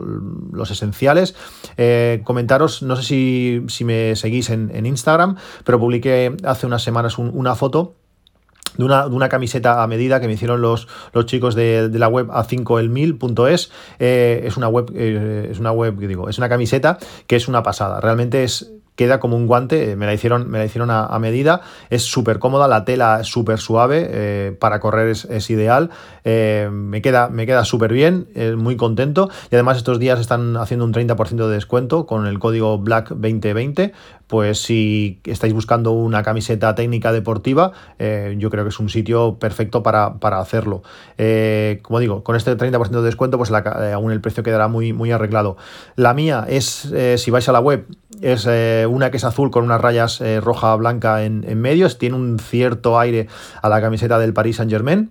esenciales, 0.70 1.34
eh, 1.76 2.22
comentaros, 2.24 2.82
no 2.82 2.96
sé 2.96 3.02
si, 3.02 3.62
si 3.68 3.84
me 3.84 4.16
seguís 4.16 4.50
en, 4.50 4.86
Instagram, 4.86 5.36
pero 5.64 5.78
publiqué 5.78 6.36
hace 6.44 6.66
unas 6.66 6.82
semanas 6.82 7.18
una 7.18 7.54
foto 7.54 7.94
de 8.76 8.84
una, 8.84 9.08
de 9.08 9.14
una, 9.14 9.28
camiseta 9.28 9.82
a 9.82 9.86
medida 9.86 10.20
que 10.20 10.28
me 10.28 10.34
hicieron 10.34 10.60
los, 10.60 10.86
los 11.12 11.26
chicos 11.26 11.54
de, 11.54 11.90
la 11.92 12.08
web 12.08 12.28
a5elmil.es. 12.28 13.70
Eh, 13.98 14.42
es 14.44 14.56
una 14.56 14.68
web, 14.68 14.94
es 14.94 15.58
una 15.58 15.72
web, 15.72 15.98
digo, 15.98 16.28
es 16.28 16.38
una 16.38 16.48
camiseta 16.48 16.98
que 17.26 17.36
es 17.36 17.48
una 17.48 17.62
pasada. 17.62 18.00
Realmente 18.00 18.44
es 18.44 18.72
queda 18.98 19.20
como 19.20 19.36
un 19.36 19.46
guante, 19.46 19.92
eh, 19.92 19.96
me 19.96 20.06
la 20.06 20.12
hicieron, 20.12 20.50
me 20.50 20.58
la 20.58 20.64
hicieron 20.64 20.90
a, 20.90 21.16
medida, 21.20 21.60
es 21.88 22.02
súper 22.02 22.40
cómoda, 22.40 22.66
la 22.66 22.84
tela 22.84 23.20
es 23.20 23.28
súper 23.28 23.60
suave, 23.60 24.08
eh, 24.10 24.56
para 24.58 24.80
correr 24.80 25.08
es, 25.10 25.50
ideal, 25.50 25.90
eh, 26.24 26.68
me 26.72 27.00
queda, 27.00 27.28
me 27.28 27.46
queda 27.46 27.64
súper 27.64 27.92
bien, 27.92 28.26
muy 28.56 28.76
contento. 28.76 29.30
Y 29.52 29.54
además 29.54 29.76
estos 29.76 30.00
días 30.00 30.18
están 30.18 30.56
haciendo 30.56 30.84
un 30.84 30.92
30% 30.92 31.46
de 31.46 31.54
descuento 31.54 32.06
con 32.06 32.26
el 32.26 32.40
código 32.40 32.76
BLACK2020, 32.80 33.92
pues 34.28 34.60
si 34.60 35.20
estáis 35.24 35.52
buscando 35.52 35.92
una 35.92 36.22
camiseta 36.22 36.74
técnica 36.74 37.12
deportiva, 37.12 37.72
yo 38.36 38.50
creo 38.50 38.64
que 38.64 38.68
es 38.68 38.78
un 38.78 38.88
sitio 38.88 39.38
perfecto 39.38 39.82
para, 39.82 40.14
hacerlo. 40.38 40.82
como 41.82 41.98
digo, 41.98 42.22
con 42.22 42.36
este 42.36 42.56
30% 42.56 42.90
de 42.90 43.02
descuento, 43.02 43.38
pues 43.38 43.50
aún 43.50 44.12
el 44.12 44.20
precio 44.20 44.42
quedará 44.42 44.68
muy, 44.68 44.92
muy 44.92 45.10
arreglado. 45.10 45.56
La 45.96 46.14
mía 46.14 46.44
es, 46.48 46.92
si 47.16 47.30
vais 47.30 47.48
a 47.48 47.52
la 47.52 47.60
web, 47.60 47.86
es 48.20 48.46
una 48.88 49.10
que 49.10 49.16
es 49.16 49.24
azul 49.24 49.50
con 49.50 49.64
unas 49.64 49.80
rayas 49.80 50.20
eh, 50.20 50.40
roja 50.40 50.74
blanca 50.76 51.24
en, 51.24 51.44
en 51.46 51.60
medio, 51.60 51.88
tiene 51.96 52.16
un 52.16 52.38
cierto 52.38 52.98
aire 52.98 53.28
a 53.62 53.68
la 53.68 53.80
camiseta 53.80 54.18
del 54.18 54.32
Paris 54.32 54.56
Saint 54.56 54.70
Germain. 54.70 55.10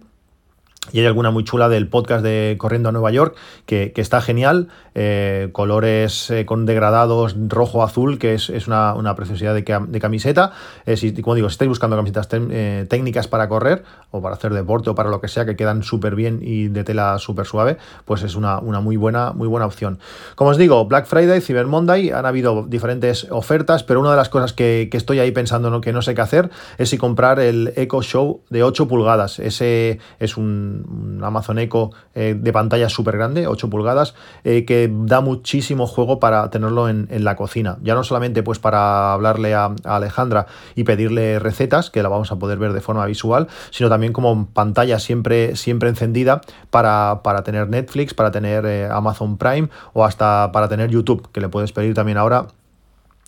Y 0.92 1.00
hay 1.00 1.06
alguna 1.06 1.32
muy 1.32 1.44
chula 1.44 1.70
del 1.70 1.88
podcast 1.88 2.24
de 2.24 2.56
Corriendo 2.58 2.90
a 2.90 2.92
Nueva 2.92 3.12
York, 3.12 3.36
que, 3.66 3.92
está 3.96 4.22
genial. 4.22 4.70
Eh, 4.96 5.50
colores 5.52 6.32
eh, 6.32 6.46
con 6.46 6.66
degradados 6.66 7.36
rojo-azul, 7.48 8.18
que 8.18 8.34
es, 8.34 8.68
una, 8.68 9.16
preciosidad 9.16 9.54
de, 9.54 10.00
camiseta. 10.00 10.54
Eh, 10.86 10.98
si, 10.98 11.14
como 11.22 11.36
digo, 11.36 11.50
si 11.50 11.54
estáis 11.54 11.70
buscando 11.70 11.96
camisetas 11.96 12.28
técnicas 12.28 13.28
para 13.28 13.48
correr 13.48 13.84
o 14.12 14.22
para 14.22 14.36
hacer 14.36 14.54
deporte 14.54 14.90
o 14.90 14.96
para 14.96 15.10
lo 15.10 15.22
que 15.22 15.28
sea, 15.28 15.46
que 15.46 15.56
quedan 15.56 15.84
súper 15.84 16.16
bien 16.16 16.40
y 16.42 16.70
de 16.70 16.84
tela 16.84 17.20
súper 17.20 17.46
suave, 17.46 17.78
pues 18.06 18.24
es 18.24 18.36
una, 18.36 18.60
muy, 18.62 18.98
buena, 18.98 19.34
muy 19.34 19.48
buena 19.48 19.66
opción. 19.66 20.00
Como 20.36 20.52
os 20.52 20.58
digo, 20.58 20.86
Black 20.86 21.06
Friday, 21.06 21.42
Cyber 21.42 21.68
Monday, 21.68 22.10
han 22.10 22.26
habido 22.26 22.66
diferentes 22.68 23.28
ofertas, 23.30 23.84
pero 23.84 24.00
una 24.00 24.12
de 24.12 24.18
las 24.18 24.30
cosas 24.30 24.54
que, 24.54 24.90
estoy 24.98 25.20
ahí 25.20 25.30
pensando 25.30 25.80
que 25.80 25.94
no 25.94 26.02
sé 26.02 26.16
qué 26.16 26.22
hacer 26.22 26.50
es 26.80 26.90
si 26.90 26.98
comprar 26.98 27.40
el 27.40 27.72
Echo 27.76 28.02
Show 28.02 28.42
de 28.50 28.64
8 28.64 28.88
pulgadas. 28.88 29.38
Ese 29.38 30.00
es 30.20 30.38
un 30.38 30.77
un 30.86 31.24
Amazon 31.24 31.60
Echo 31.60 31.92
eh, 32.14 32.36
de 32.38 32.54
pantalla 32.54 32.90
súper 32.90 33.18
grande, 33.18 33.48
8 33.48 33.70
pulgadas, 33.70 34.16
eh, 34.44 34.66
que 34.66 34.92
da 34.92 35.22
muchísimo 35.22 35.88
juego 35.88 36.20
para 36.20 36.50
tenerlo 36.50 36.90
en, 36.90 37.08
la 37.18 37.36
cocina. 37.36 37.78
Ya 37.82 37.96
no 37.96 38.04
solamente 38.04 38.44
pues 38.44 38.60
para 38.60 39.14
hablarle 39.14 39.56
a, 39.56 39.74
Alejandra 39.84 40.48
y 40.76 40.84
pedirle 40.84 41.40
recetas, 41.40 41.90
que 41.90 42.04
la 42.04 42.10
vamos 42.10 42.32
a 42.32 42.38
poder 42.38 42.60
ver 42.60 42.74
de 42.74 42.82
forma 42.82 43.06
visual, 43.06 43.48
sino 43.72 43.90
también 43.90 44.14
como 44.14 44.48
pantalla 44.48 45.00
siempre, 45.00 45.56
siempre 45.56 45.90
encendida 45.90 46.42
para, 46.70 47.22
para 47.24 47.44
tener 47.44 47.70
Netflix, 47.70 48.14
para 48.14 48.32
tener 48.32 48.66
eh, 48.66 48.88
Amazon 48.90 49.38
Prime 49.38 49.70
o 49.94 50.06
hasta 50.06 50.52
para 50.52 50.68
tener 50.68 50.90
YouTube, 50.90 51.30
que 51.32 51.42
le 51.42 51.50
puedes 51.50 51.72
pedir 51.72 51.94
también 51.94 52.18
ahora 52.18 52.48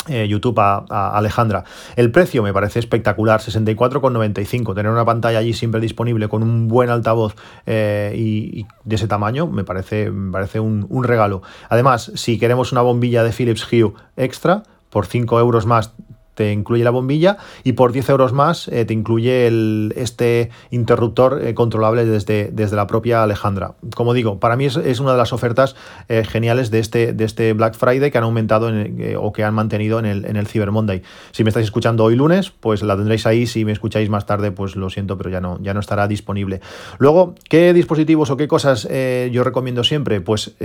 eh, 0.07 0.27
YouTube 0.27 0.59
a, 0.59 1.11
Alejandra. 1.17 1.63
El 1.95 2.11
precio 2.11 2.41
me 2.41 2.53
parece 2.53 2.79
espectacular, 2.79 3.41
64,95. 3.41 4.73
Tener 4.73 4.91
una 4.91 5.05
pantalla 5.05 5.39
allí 5.39 5.53
siempre 5.53 5.81
disponible 5.81 6.29
con 6.29 6.41
un 6.41 6.67
buen 6.67 6.89
altavoz 6.89 7.35
eh, 7.65 8.13
y, 8.15 8.65
de 8.85 8.95
ese 8.95 9.07
tamaño 9.07 9.47
me 9.47 9.63
parece, 9.63 10.11
parece 10.31 10.59
un, 10.59 10.85
un, 10.89 11.03
regalo. 11.03 11.41
Además, 11.69 12.11
si 12.15 12.39
queremos 12.39 12.71
una 12.71 12.81
bombilla 12.81 13.23
de 13.23 13.31
Philips 13.31 13.67
Hue 13.71 13.93
extra, 14.15 14.63
por 14.89 15.05
5 15.05 15.39
euros 15.39 15.65
más 15.65 15.93
te 16.39 16.53
incluye 16.53 16.85
la 16.85 16.91
bombilla 16.91 17.35
y 17.65 17.73
por 17.73 17.91
10 17.91 18.07
euros 18.11 18.31
más 18.31 18.69
eh, 18.69 18.85
te 18.85 18.93
incluye 18.93 19.45
el, 19.45 19.93
este 19.97 20.51
interruptor 20.71 21.41
eh, 21.45 21.53
controlable 21.53 22.05
desde, 22.05 22.49
desde 22.53 22.77
la 22.77 22.87
propia 22.87 23.23
Alejandra. 23.23 23.73
Como 23.93 24.13
digo, 24.13 24.39
para 24.39 24.55
mí 24.55 24.63
es, 24.63 24.99
una 25.01 25.11
de 25.11 25.17
las 25.17 25.33
ofertas 25.33 25.75
eh, 26.07 26.23
geniales 26.23 26.71
de 26.71 26.79
este, 26.79 27.11
de 27.11 27.25
este 27.25 27.51
Black 27.51 27.75
Friday 27.75 28.09
que 28.09 28.17
han 28.17 28.23
aumentado 28.23 28.71
o 29.17 29.33
que 29.33 29.43
han 29.43 29.53
mantenido 29.53 29.99
en 29.99 30.05
el, 30.05 30.23
en 30.23 30.37
el 30.37 30.47
Cyber 30.47 30.71
Monday. 30.71 31.01
Si 31.31 31.43
me 31.43 31.49
estáis 31.49 31.65
escuchando 31.65 32.05
hoy 32.05 32.15
lunes, 32.15 32.51
pues 32.51 32.83
la 32.83 32.95
tendréis 32.95 33.25
ahí. 33.25 33.45
Si 33.45 33.65
me 33.65 33.73
escucháis 33.73 34.09
más 34.09 34.25
tarde, 34.25 34.53
pues 34.53 34.77
lo 34.77 34.89
siento, 34.89 35.17
pero 35.17 35.29
ya 35.29 35.41
no, 35.41 35.59
ya 35.61 35.73
no 35.73 35.81
estará 35.81 36.07
disponible. 36.07 36.61
Luego, 36.99 37.35
¿qué 37.49 37.73
dispositivos 37.73 38.29
o 38.29 38.37
qué 38.37 38.47
cosas 38.47 38.87
yo 39.29 39.43
recomiendo 39.43 39.83
siempre? 39.83 40.21
Pues 40.21 40.55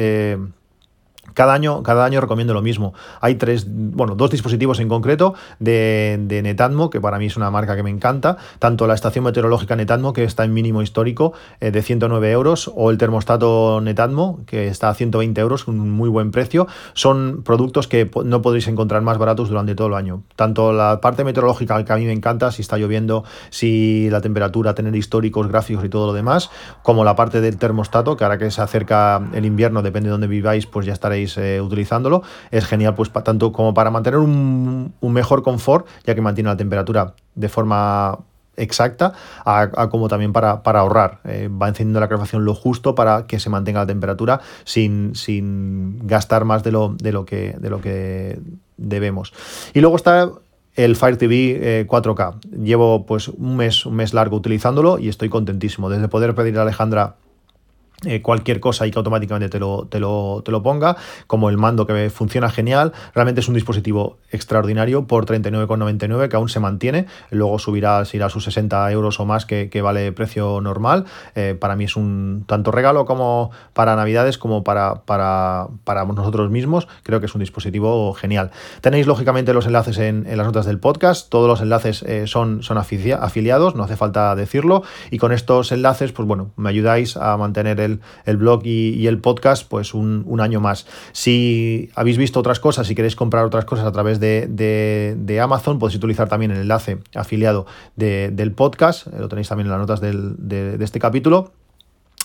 cada 1.35 1.53
año, 1.53 1.83
cada 1.83 2.05
año 2.05 2.21
recomiendo 2.21 2.55
lo 2.55 2.63
mismo. 2.63 2.95
Hay 3.21 3.35
tres, 3.35 3.67
bueno, 3.69 4.15
dos 4.15 4.31
dispositivos 4.31 4.81
en 4.81 4.89
concreto 4.89 5.35
de, 5.59 6.41
Netatmo, 6.43 6.91
que 6.91 7.01
para 7.01 7.19
mí 7.19 7.27
es 7.27 7.37
una 7.37 7.51
marca 7.51 7.77
que 7.77 7.83
me 7.83 7.91
encanta. 7.91 8.39
Tanto 8.59 8.87
la 8.87 8.95
estación 8.95 9.25
meteorológica 9.25 9.77
Netatmo, 9.77 10.13
que 10.13 10.25
está 10.25 10.45
en 10.45 10.55
mínimo 10.55 10.83
histórico 10.83 11.33
eh, 11.61 11.71
de 11.71 11.83
109 11.83 12.31
euros, 12.31 12.71
o 12.75 12.91
el 12.91 12.99
termostato 12.99 13.81
Netatmo, 13.81 14.41
que 14.47 14.69
está 14.69 14.89
a 14.89 14.95
120 14.95 15.41
euros, 15.41 15.69
un 15.69 15.91
muy 15.91 16.09
buen 16.09 16.31
precio. 16.31 16.67
Son 16.93 17.43
productos 17.45 17.89
que 17.89 18.11
no 18.25 18.43
podréis 18.43 18.69
encontrar 18.69 19.03
más 19.03 19.19
baratos 19.19 19.49
durante 19.49 19.75
todo 19.75 19.89
el 19.89 19.95
año. 19.95 20.23
Tanto 20.37 20.73
la 20.73 21.01
parte 21.01 21.25
meteorológica, 21.25 21.85
que 21.85 21.93
a 21.93 21.97
mí 21.97 22.05
me 22.05 22.13
encanta, 22.13 22.53
si 22.53 22.63
está 22.63 22.79
lloviendo, 22.79 23.25
si 23.51 24.09
la 24.11 24.21
temperatura, 24.21 24.75
tener 24.75 24.95
históricos, 24.95 25.49
gráficos 25.49 25.85
y 25.85 25.89
todo 25.89 26.07
lo 26.07 26.13
demás, 26.13 26.51
como 26.83 27.05
la 27.05 27.17
parte 27.17 27.41
del 27.41 27.57
termostato, 27.57 28.17
que 28.17 28.25
ahora 28.25 28.39
que 28.39 28.51
se 28.51 28.63
acerca 28.63 29.21
el 29.33 29.45
invierno, 29.45 29.83
depende 29.83 30.09
de 30.09 30.13
dónde 30.13 30.27
viváis, 30.27 30.67
pues 30.67 30.87
ya 30.87 30.93
estaréis 30.93 31.24
eh, 31.37 31.61
utilizándolo. 31.61 32.23
Es 32.51 32.65
genial 32.65 32.95
pues 32.95 33.11
tanto 33.13 33.53
como 33.53 33.75
para 33.75 33.91
mantener 33.91 34.19
un, 34.19 34.95
mejor 35.01 35.43
confort, 35.43 35.87
ya 36.05 36.15
que 36.15 36.21
mantiene 36.21 36.51
la 36.51 36.57
temperatura 36.57 37.15
de 37.35 37.49
forma 37.49 38.19
exacta 38.57 39.13
como 39.91 40.09
también 40.09 40.33
para, 40.33 40.61
ahorrar. 40.65 41.21
Eh, 41.25 41.49
va 41.51 41.69
encendiendo 41.69 42.01
la 42.01 42.09
calefacción 42.09 42.45
lo 42.45 42.55
justo 42.55 42.95
para 42.95 43.27
que 43.27 43.41
se 43.41 43.51
mantenga 43.51 43.81
la 43.81 43.87
temperatura 43.87 44.41
sin, 44.65 45.15
sin 45.15 46.07
gastar 46.07 46.45
más 46.45 46.63
de 46.63 46.73
lo, 46.73 46.95
de, 46.97 47.13
lo 47.13 47.25
que, 47.25 47.57
de 47.59 47.71
lo 47.71 47.81
que 47.81 48.39
debemos. 48.77 49.33
Y 49.73 49.81
luego 49.81 49.97
está 49.97 50.31
el 50.77 50.97
Fire 50.97 51.17
TV 51.17 51.87
4K. 51.89 52.41
Llevo 52.63 53.07
pues 53.07 53.29
un 53.29 53.57
mes, 53.57 53.87
un 53.87 53.95
mes 53.95 54.15
largo 54.15 54.37
utilizándolo 54.37 54.99
y 54.99 55.09
estoy 55.09 55.29
contentísimo. 55.29 55.89
Desde 55.89 56.09
poder 56.09 56.35
pedir 56.35 56.59
a 56.59 56.63
Alejandra 56.63 57.17
eh, 58.07 58.23
cualquier 58.23 58.61
cosa 58.61 58.87
y 58.87 58.91
que 58.91 58.99
automáticamente 58.99 59.49
te 59.49 59.59
lo, 59.59 59.87
te, 59.87 60.01
lo, 60.01 60.43
te 60.45 60.51
lo, 60.51 60.63
ponga, 60.63 60.97
como 61.27 61.51
el 61.51 61.57
mando 61.57 61.87
que 61.87 62.11
funciona 62.11 62.51
genial. 62.51 62.93
Realmente 63.15 63.41
es 63.41 63.49
un 63.49 63.55
dispositivo 63.55 64.19
extraordinario 64.31 65.07
por 65.07 65.27
39,99 65.27 66.29
que 66.29 66.37
aún 66.37 66.49
se 66.49 66.61
mantiene. 66.61 67.07
Luego 67.31 67.59
subirá, 67.59 68.03
irá 68.13 68.27
a 68.27 68.31
sus 68.31 68.45
60 68.45 68.91
euros 68.93 69.21
o 69.21 69.25
más 69.25 69.47
que, 69.47 69.69
vale 69.83 70.13
precio 70.13 70.61
normal. 70.61 71.05
Eh, 71.35 71.57
para 71.59 71.77
mí 71.77 71.85
es 71.85 71.97
un 71.97 72.45
tanto 72.47 72.71
regalo 72.71 73.05
como 73.05 73.51
para 73.73 73.97
Navidades 73.97 74.39
como 74.39 74.65
para, 74.65 75.03
para, 75.05 75.69
para, 75.85 76.05
nosotros 76.05 76.51
mismos. 76.51 76.89
Creo 77.03 77.21
que 77.21 77.27
es 77.27 77.35
un 77.35 77.41
dispositivo 77.41 78.13
genial. 78.15 78.51
Tenéis 78.81 79.07
lógicamente 79.07 79.53
los 79.53 79.67
enlaces 79.67 79.99
en, 79.99 80.25
las 80.37 80.47
notas 80.47 80.67
del 80.67 80.79
podcast. 80.79 81.29
Todos 81.29 81.49
los 81.49 81.61
enlaces 81.61 82.03
eh, 82.03 82.27
son, 82.27 82.63
son 82.63 82.79
afiliados, 82.79 83.75
no 83.75 83.85
hace 83.85 83.97
falta 83.97 84.35
decirlo. 84.35 84.83
Y 85.11 85.19
con 85.19 85.33
estos 85.33 85.73
enlaces, 85.73 86.13
pues 86.13 86.27
bueno, 86.27 86.51
me 86.57 86.71
ayudáis 86.71 87.17
a 87.17 87.37
mantener 87.37 87.81
el 87.81 87.94
el, 88.25 88.37
blog 88.37 88.63
y, 88.65 89.07
el 89.07 89.19
podcast, 89.19 89.69
pues 89.69 89.95
un, 89.95 90.41
año 90.41 90.61
más. 90.61 90.87
Si 91.13 91.91
habéis 91.95 92.19
visto 92.19 92.41
otras 92.41 92.61
cosas, 92.61 92.87
si 92.87 92.95
queréis 92.95 93.17
comprar 93.17 93.45
otras 93.45 93.65
cosas 93.65 93.87
a 93.87 93.93
través 93.93 94.21
de, 94.21 95.41
Amazon, 95.43 95.79
podéis 95.79 95.97
utilizar 95.97 96.29
también 96.29 96.51
el 96.51 96.61
enlace 96.61 96.99
afiliado 97.15 97.67
del 97.97 98.53
podcast, 98.53 99.07
lo 99.07 99.29
tenéis 99.29 99.49
también 99.49 99.67
en 99.67 99.73
las 99.73 99.81
notas 99.81 100.01
de 100.01 100.79
este 100.81 100.99
capítulo 100.99 101.53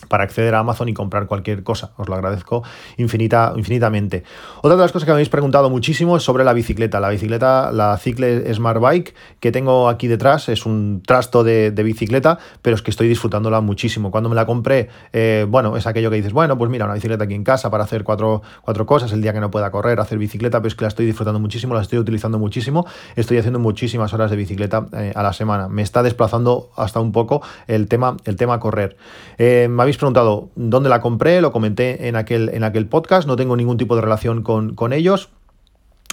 para 0.10 0.26
acceder 0.26 0.56
a 0.56 0.60
Amazon 0.60 0.90
y 0.90 0.94
comprar 0.94 1.28
cualquier 1.28 1.64
cosa. 1.64 1.92
Os 1.96 2.10
lo 2.10 2.16
agradezco 2.16 2.64
infinita, 2.98 3.54
infinitamente. 3.56 4.24
Otra 4.58 4.76
de 4.76 4.82
las 4.82 4.92
cosas 4.92 5.06
que 5.06 5.12
me 5.12 5.16
habéis 5.16 5.30
preguntado 5.30 5.70
muchísimo 5.70 6.18
es 6.18 6.24
sobre 6.24 6.44
la 6.44 6.52
bicicleta. 6.52 7.00
La 7.00 7.10
bicicleta, 7.10 7.72
la 7.72 7.98
Cicle 7.98 8.54
Smart 8.54 8.82
Bike 8.82 9.16
que 9.40 9.52
tengo 9.52 9.88
aquí 9.88 10.08
detrás, 10.08 10.50
es 10.50 10.66
un 10.66 11.02
trasto 11.06 11.44
de, 11.44 11.72
bicicleta, 11.80 12.40
pero 12.62 12.76
es 12.76 12.82
que 12.82 12.92
estoy 12.92 13.08
disfrutándola 13.08 13.62
muchísimo. 13.62 14.12
Cuando 14.12 14.30
me 14.30 14.36
la 14.36 14.46
compré, 14.46 14.90
eh, 15.14 15.46
bueno, 15.48 15.78
es 15.78 15.88
aquello 15.88 16.10
que 16.10 16.18
dices, 16.18 16.34
bueno, 16.34 16.58
pues 16.58 16.70
mira, 16.70 16.86
una 16.86 16.96
bicicleta 16.96 17.24
aquí 17.24 17.36
en 17.36 17.44
casa 17.44 17.70
para 17.70 17.86
hacer 17.86 18.04
cuatro, 18.04 18.42
cuatro 18.64 18.86
cosas, 18.86 19.14
el 19.14 19.22
día 19.22 19.32
que 19.32 19.40
no 19.40 19.50
pueda 19.50 19.72
correr, 19.72 20.00
hacer 20.00 20.18
bicicleta, 20.18 20.60
pero 20.60 20.68
es 20.68 20.76
que 20.76 20.84
la 20.84 20.90
estoy 20.90 21.06
disfrutando 21.06 21.40
muchísimo, 21.40 21.74
la 21.74 21.82
estoy 21.82 22.00
utilizando 22.00 22.38
muchísimo, 22.40 22.86
estoy 23.16 23.38
haciendo 23.38 23.60
muchísimas 23.60 24.14
horas 24.14 24.32
de 24.32 24.38
bicicleta 24.38 24.88
eh, 24.94 25.14
a 25.16 25.24
la 25.24 25.34
semana. 25.34 25.68
Me 25.70 25.82
está 25.82 26.04
desplazando 26.04 26.72
hasta 26.76 27.00
un 27.00 27.12
poco 27.12 27.42
el 27.68 27.88
tema, 27.88 28.18
el 28.26 28.36
tema 28.36 28.60
correr. 28.60 28.98
Eh, 29.38 29.68
me 29.70 29.84
habéis 29.84 29.98
preguntado 30.00 30.50
dónde 30.56 30.90
la 30.90 31.02
compré, 31.02 31.42
lo 31.42 31.52
comenté 31.52 32.08
en 32.08 32.16
aquel, 32.16 32.50
en 32.50 32.64
aquel 32.64 32.88
podcast, 32.88 33.28
no 33.28 33.36
tengo 33.36 33.56
ningún 33.56 33.78
tipo 33.78 33.96
de 33.96 34.02
relación 34.02 34.44
con, 34.44 34.76
con 34.76 34.94
ellos. 34.94 35.30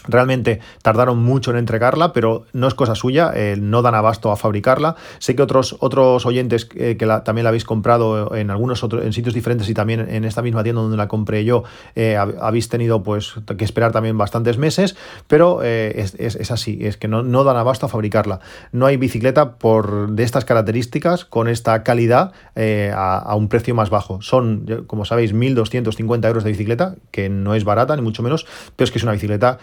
Realmente 0.08 0.60
tardaron 0.82 1.18
mucho 1.18 1.50
en 1.50 1.56
entregarla, 1.56 2.12
pero 2.12 2.44
no 2.52 2.68
es 2.68 2.74
cosa 2.74 2.94
suya, 2.94 3.32
eh, 3.34 3.56
no 3.58 3.82
dan 3.82 3.94
abasto 3.94 4.30
a 4.30 4.36
fabricarla. 4.36 4.96
Sé 5.18 5.34
que 5.34 5.42
otros, 5.42 5.76
otros 5.80 6.26
oyentes 6.26 6.68
eh, 6.76 6.96
que 6.96 7.06
también 7.24 7.44
la 7.44 7.48
habéis 7.48 7.64
comprado 7.64 8.34
en 8.34 8.50
algunos 8.50 8.82
otros 8.84 9.04
en 9.04 9.12
sitios 9.12 9.34
diferentes 9.34 9.68
y 9.68 9.74
también 9.74 10.00
en 10.08 10.24
esta 10.24 10.42
misma 10.42 10.62
tienda 10.62 10.82
donde 10.82 10.96
la 10.96 11.08
compré 11.08 11.44
yo, 11.44 11.64
eh, 11.94 12.16
habéis 12.16 12.68
tenido 12.68 13.02
pues 13.02 13.34
que 13.56 13.64
esperar 13.64 13.92
también 13.92 14.16
bastantes 14.18 14.58
meses, 14.58 14.96
pero 15.26 15.62
es, 15.62 16.50
así, 16.50 16.78
es 16.82 16.96
que 16.96 17.08
no, 17.08 17.22
no, 17.22 17.44
dan 17.44 17.56
abasto 17.56 17.86
a 17.86 17.88
fabricarla. 17.88 18.40
No 18.72 18.86
hay 18.86 18.96
bicicleta 18.96 19.54
por 19.54 20.10
de 20.10 20.22
estas 20.22 20.44
características, 20.44 21.24
con 21.24 21.48
esta 21.48 21.82
calidad, 21.82 22.32
a, 22.56 23.18
a, 23.18 23.34
un 23.34 23.48
precio 23.48 23.74
más 23.74 23.90
bajo. 23.90 24.20
Son, 24.22 24.84
como 24.86 25.04
sabéis, 25.04 25.34
1.250 25.34 26.26
euros 26.26 26.44
de 26.44 26.50
bicicleta, 26.50 26.96
que 27.10 27.28
no 27.28 27.54
es 27.54 27.64
barata, 27.64 27.96
ni 27.96 28.02
mucho 28.02 28.22
menos, 28.22 28.46
pero 28.76 28.84
es 28.84 28.90
que 28.90 28.98
es 28.98 29.02
una 29.02 29.12
bicicleta 29.12 29.58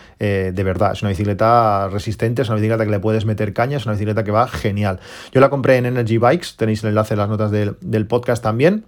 de 0.52 0.63
verdad. 0.63 0.94
Es 0.94 1.02
una 1.02 1.10
bicicleta 1.10 1.90
resistente, 1.90 2.42
es 2.42 2.50
una 2.50 2.56
bicicleta 2.56 2.86
que 2.86 2.92
le 2.92 3.00
puedes 3.00 3.25
meter 3.25 3.54
caña, 3.54 3.78
es 3.78 3.86
una 3.86 3.94
bicicleta 3.94 4.24
que 4.24 4.32
va 4.32 4.48
genial. 4.48 5.00
Yo 5.32 5.42
la 5.42 5.50
compré 5.50 5.78
en 5.78 5.86
Energy 5.86 6.18
Bikes, 6.18 6.50
tenéis 6.58 6.84
el 6.84 6.90
enlace 6.90 7.13
en 7.13 7.20
las 7.20 7.30
notas 7.30 7.52
del, 7.52 8.06
podcast 8.08 8.44
también, 8.44 8.86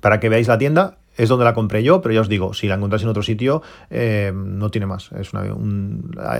para 0.00 0.20
que 0.20 0.28
veáis 0.28 0.48
la 0.48 0.58
tienda 0.58 0.96
es 1.16 1.28
donde 1.28 1.44
la 1.44 1.52
compré 1.52 1.82
yo, 1.82 2.00
pero 2.00 2.14
ya 2.14 2.22
os 2.22 2.28
digo, 2.28 2.54
si 2.54 2.66
la 2.66 2.76
encontráis 2.76 3.02
en 3.02 3.10
otro 3.10 3.22
sitio, 3.22 3.62
eh, 3.90 4.32
no 4.34 4.70
tiene 4.70 4.86
más. 4.86 5.10
Es 5.12 5.34
una, 5.34 5.44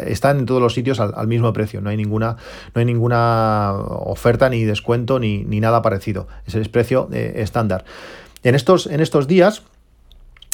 está 0.07 0.31
en 0.31 0.47
todos 0.47 0.63
los 0.63 0.73
sitios 0.73 1.01
al, 1.01 1.27
mismo 1.27 1.53
precio, 1.53 1.83
no 1.83 1.91
hay 1.91 1.99
ninguna, 1.99 2.37
no 2.75 2.79
hay 2.79 2.87
ninguna 2.87 3.73
oferta 3.75 4.49
ni 4.49 4.65
descuento 4.65 5.19
ni, 5.19 5.45
nada 5.45 5.83
parecido. 5.83 6.29
Es 6.47 6.55
el 6.55 6.71
precio 6.71 7.11
eh, 7.13 7.35
estándar. 7.37 7.85
En 8.43 8.55
estos, 8.55 8.87
en 8.87 9.01
estos 9.01 9.27
días 9.27 9.65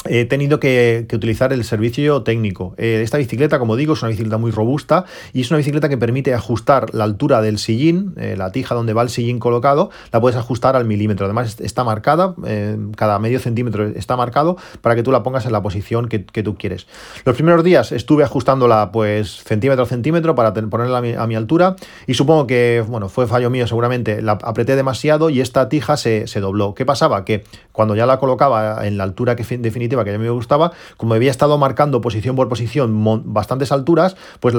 he 0.05 0.25
tenido 0.25 0.59
que, 0.59 1.07
utilizar 1.13 1.53
el 1.53 1.63
servicio 1.63 2.21
técnico. 2.23 2.75
Eh, 2.77 3.01
esta 3.03 3.17
bicicleta, 3.17 3.59
como 3.59 3.75
digo, 3.75 3.93
es 3.93 4.01
una 4.01 4.09
bicicleta 4.09 4.37
muy 4.37 4.51
robusta 4.51 5.05
y 5.33 5.41
es 5.41 5.49
una 5.49 5.57
bicicleta 5.57 5.89
que 5.89 5.97
permite 5.97 6.33
ajustar 6.33 6.93
la 6.93 7.03
altura 7.03 7.41
del 7.41 7.57
sillín, 7.57 8.13
eh, 8.17 8.35
la 8.37 8.51
tija 8.51 8.75
donde 8.75 8.93
va 8.93 9.01
el 9.01 9.09
sillín 9.09 9.39
colocado, 9.39 9.89
la 10.11 10.21
puedes 10.21 10.37
ajustar 10.37 10.75
al 10.75 10.85
milímetro. 10.85 11.25
Además, 11.25 11.59
está 11.59 11.83
marcada, 11.83 12.35
eh, 12.45 12.77
cada 12.95 13.17
medio 13.19 13.39
centímetro 13.39 13.87
está 13.87 14.15
marcado 14.15 14.57
para 14.81 14.95
que 14.95 15.03
tú 15.03 15.11
la 15.11 15.23
pongas 15.23 15.45
en 15.45 15.51
la 15.51 15.61
posición 15.61 16.07
que, 16.07 16.19
tú 16.19 16.55
quieres. 16.55 16.85
Los 17.25 17.35
primeros 17.35 17.63
días 17.63 17.91
estuve 17.91 18.23
ajustándola 18.23 18.91
pues 18.91 19.43
centímetro 19.43 19.83
a 19.83 19.87
centímetro 19.87 20.35
para 20.35 20.53
ponerla 20.53 20.99
a 20.99 21.27
mi, 21.27 21.35
altura 21.35 21.75
y 22.05 22.13
supongo 22.13 22.45
que, 22.47 22.83
bueno, 22.87 23.09
fue 23.09 23.27
fallo 23.27 23.49
mío 23.49 23.67
seguramente, 23.67 24.21
la 24.21 24.33
apreté 24.33 24.75
demasiado 24.75 25.29
y 25.29 25.41
esta 25.41 25.67
tija 25.67 25.97
se, 25.97 26.27
se 26.27 26.39
dobló. 26.39 26.75
¿Qué 26.75 26.85
pasaba? 26.85 27.25
Que 27.25 27.43
cuando 27.71 27.95
ya 27.95 28.05
la 28.05 28.19
colocaba 28.19 28.85
en 28.87 28.97
la 28.97 29.03
altura 29.03 29.35
que 29.35 29.43
definitiva 29.57 29.86
que 29.89 30.13
a 30.13 30.17
mí 30.17 30.23
me 30.23 30.29
gustaba, 30.29 30.71
como 30.97 31.13
había 31.13 31.31
estado 31.31 31.57
marcando 31.57 32.01
posición 32.01 32.35
por 32.35 32.49
posición 32.49 32.93
bastantes 33.33 33.71
alturas, 33.71 34.15
pues 34.39 34.55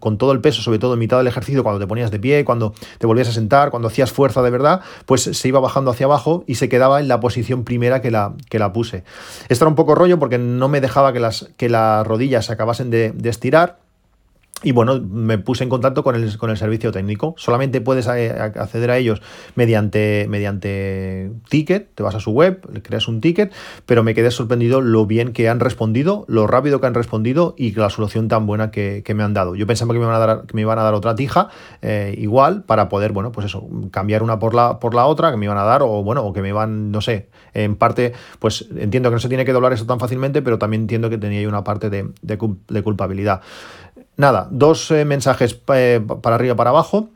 con 0.00 0.18
todo 0.18 0.32
el 0.32 0.40
peso, 0.40 0.62
sobre 0.62 0.78
todo 0.78 0.94
en 0.94 0.98
mitad 0.98 1.18
del 1.18 1.26
ejercicio, 1.26 1.62
cuando 1.62 1.80
te 1.80 1.86
ponías 1.86 2.10
de 2.10 2.18
pie, 2.18 2.44
cuando 2.44 2.74
te 2.98 3.06
volvías 3.06 3.28
a 3.28 3.32
sentar, 3.32 3.70
cuando 3.70 3.88
hacías 3.88 4.12
fuerza 4.12 4.42
de 4.42 4.50
verdad, 4.50 4.80
pues 5.06 5.22
se 5.22 5.48
iba 5.48 5.60
bajando 5.60 5.90
hacia 5.90 6.06
abajo 6.06 6.44
y 6.46 6.56
se 6.56 6.68
quedaba 6.68 7.00
en 7.00 7.08
la 7.08 7.20
posición 7.20 7.64
primera 7.64 8.00
que 8.00 8.10
la, 8.10 8.34
que 8.48 8.58
la 8.58 8.72
puse. 8.72 9.04
Esto 9.48 9.64
era 9.64 9.68
un 9.68 9.76
poco 9.76 9.94
rollo 9.94 10.18
porque 10.18 10.38
no 10.38 10.68
me 10.68 10.80
dejaba 10.80 11.12
que 11.12 11.20
las, 11.20 11.50
que 11.56 11.68
las 11.68 12.06
rodillas 12.06 12.46
se 12.46 12.52
acabasen 12.52 12.90
de 12.90 13.12
estirar 13.24 13.82
y 14.62 14.72
bueno, 14.72 15.00
me 15.00 15.38
puse 15.38 15.64
en 15.64 15.70
contacto 15.70 16.02
con 16.02 16.14
el, 16.14 16.36
con 16.38 16.50
el 16.50 16.56
servicio 16.56 16.92
técnico. 16.92 17.34
Solamente 17.36 17.80
puedes 17.80 18.06
eh, 18.06 18.30
acceder 18.30 18.90
a 18.90 18.98
ellos 18.98 19.20
mediante, 19.54 20.26
mediante 20.28 21.30
ticket, 21.48 21.94
te 21.94 22.02
vas 22.02 22.14
a 22.14 22.20
su 22.20 22.30
web, 22.30 22.60
creas 22.82 23.08
un 23.08 23.20
ticket, 23.20 23.52
pero 23.86 24.02
me 24.02 24.14
quedé 24.14 24.30
sorprendido 24.30 24.80
lo 24.80 25.06
bien 25.06 25.32
que 25.32 25.48
han 25.48 25.60
respondido, 25.60 26.24
lo 26.28 26.46
rápido 26.46 26.80
que 26.80 26.86
han 26.86 26.94
respondido 26.94 27.54
y 27.56 27.72
la 27.74 27.90
solución 27.90 28.28
tan 28.28 28.46
buena 28.46 28.70
que, 28.70 29.02
me 29.12 29.22
han 29.22 29.34
dado. 29.34 29.54
Yo 29.54 29.66
pensaba 29.66 29.92
que 29.92 29.98
me 29.98 30.06
iban 30.06 30.14
a 30.14 30.18
dar, 30.18 30.46
que 30.46 30.54
me 30.54 30.62
iban 30.62 30.78
a 30.78 30.82
dar 30.82 30.94
otra 30.94 31.14
tija 31.14 31.48
eh, 31.82 32.14
igual 32.16 32.62
para 32.62 32.88
poder, 32.88 33.12
bueno, 33.12 33.30
pues 33.30 33.46
eso, 33.46 33.68
cambiar 33.90 34.22
una 34.22 34.38
por 34.38 34.54
la, 34.54 34.78
por 34.78 34.94
la 34.94 35.04
otra 35.04 35.30
que 35.30 35.36
me 35.36 35.44
iban 35.44 35.58
a 35.58 35.64
dar 35.64 35.82
o 35.82 36.02
bueno, 36.02 36.22
o 36.22 36.32
que 36.32 36.40
me 36.40 36.48
iban, 36.48 36.90
no 36.90 37.02
sé, 37.02 37.28
en 37.52 37.76
parte, 37.76 38.14
pues 38.38 38.68
entiendo 38.74 39.10
que 39.10 39.16
no 39.16 39.20
se 39.20 39.28
tiene 39.28 39.44
que 39.44 39.52
doblar 39.52 39.72
eso 39.74 39.84
tan 39.84 40.00
fácilmente, 40.00 40.40
pero 40.40 40.58
también 40.58 40.82
entiendo 40.82 41.10
que 41.10 41.18
tenía 41.18 41.46
una 41.46 41.62
parte 41.62 41.90
de, 41.90 42.08
de 42.22 42.82
culpabilidad. 42.82 43.42
Nada, 44.16 44.48
dos 44.50 44.90
eh, 44.90 45.04
mensajes 45.04 45.58
eh, 45.74 46.00
para 46.22 46.36
arriba 46.36 46.54
para 46.54 46.70
abajo. 46.70 47.08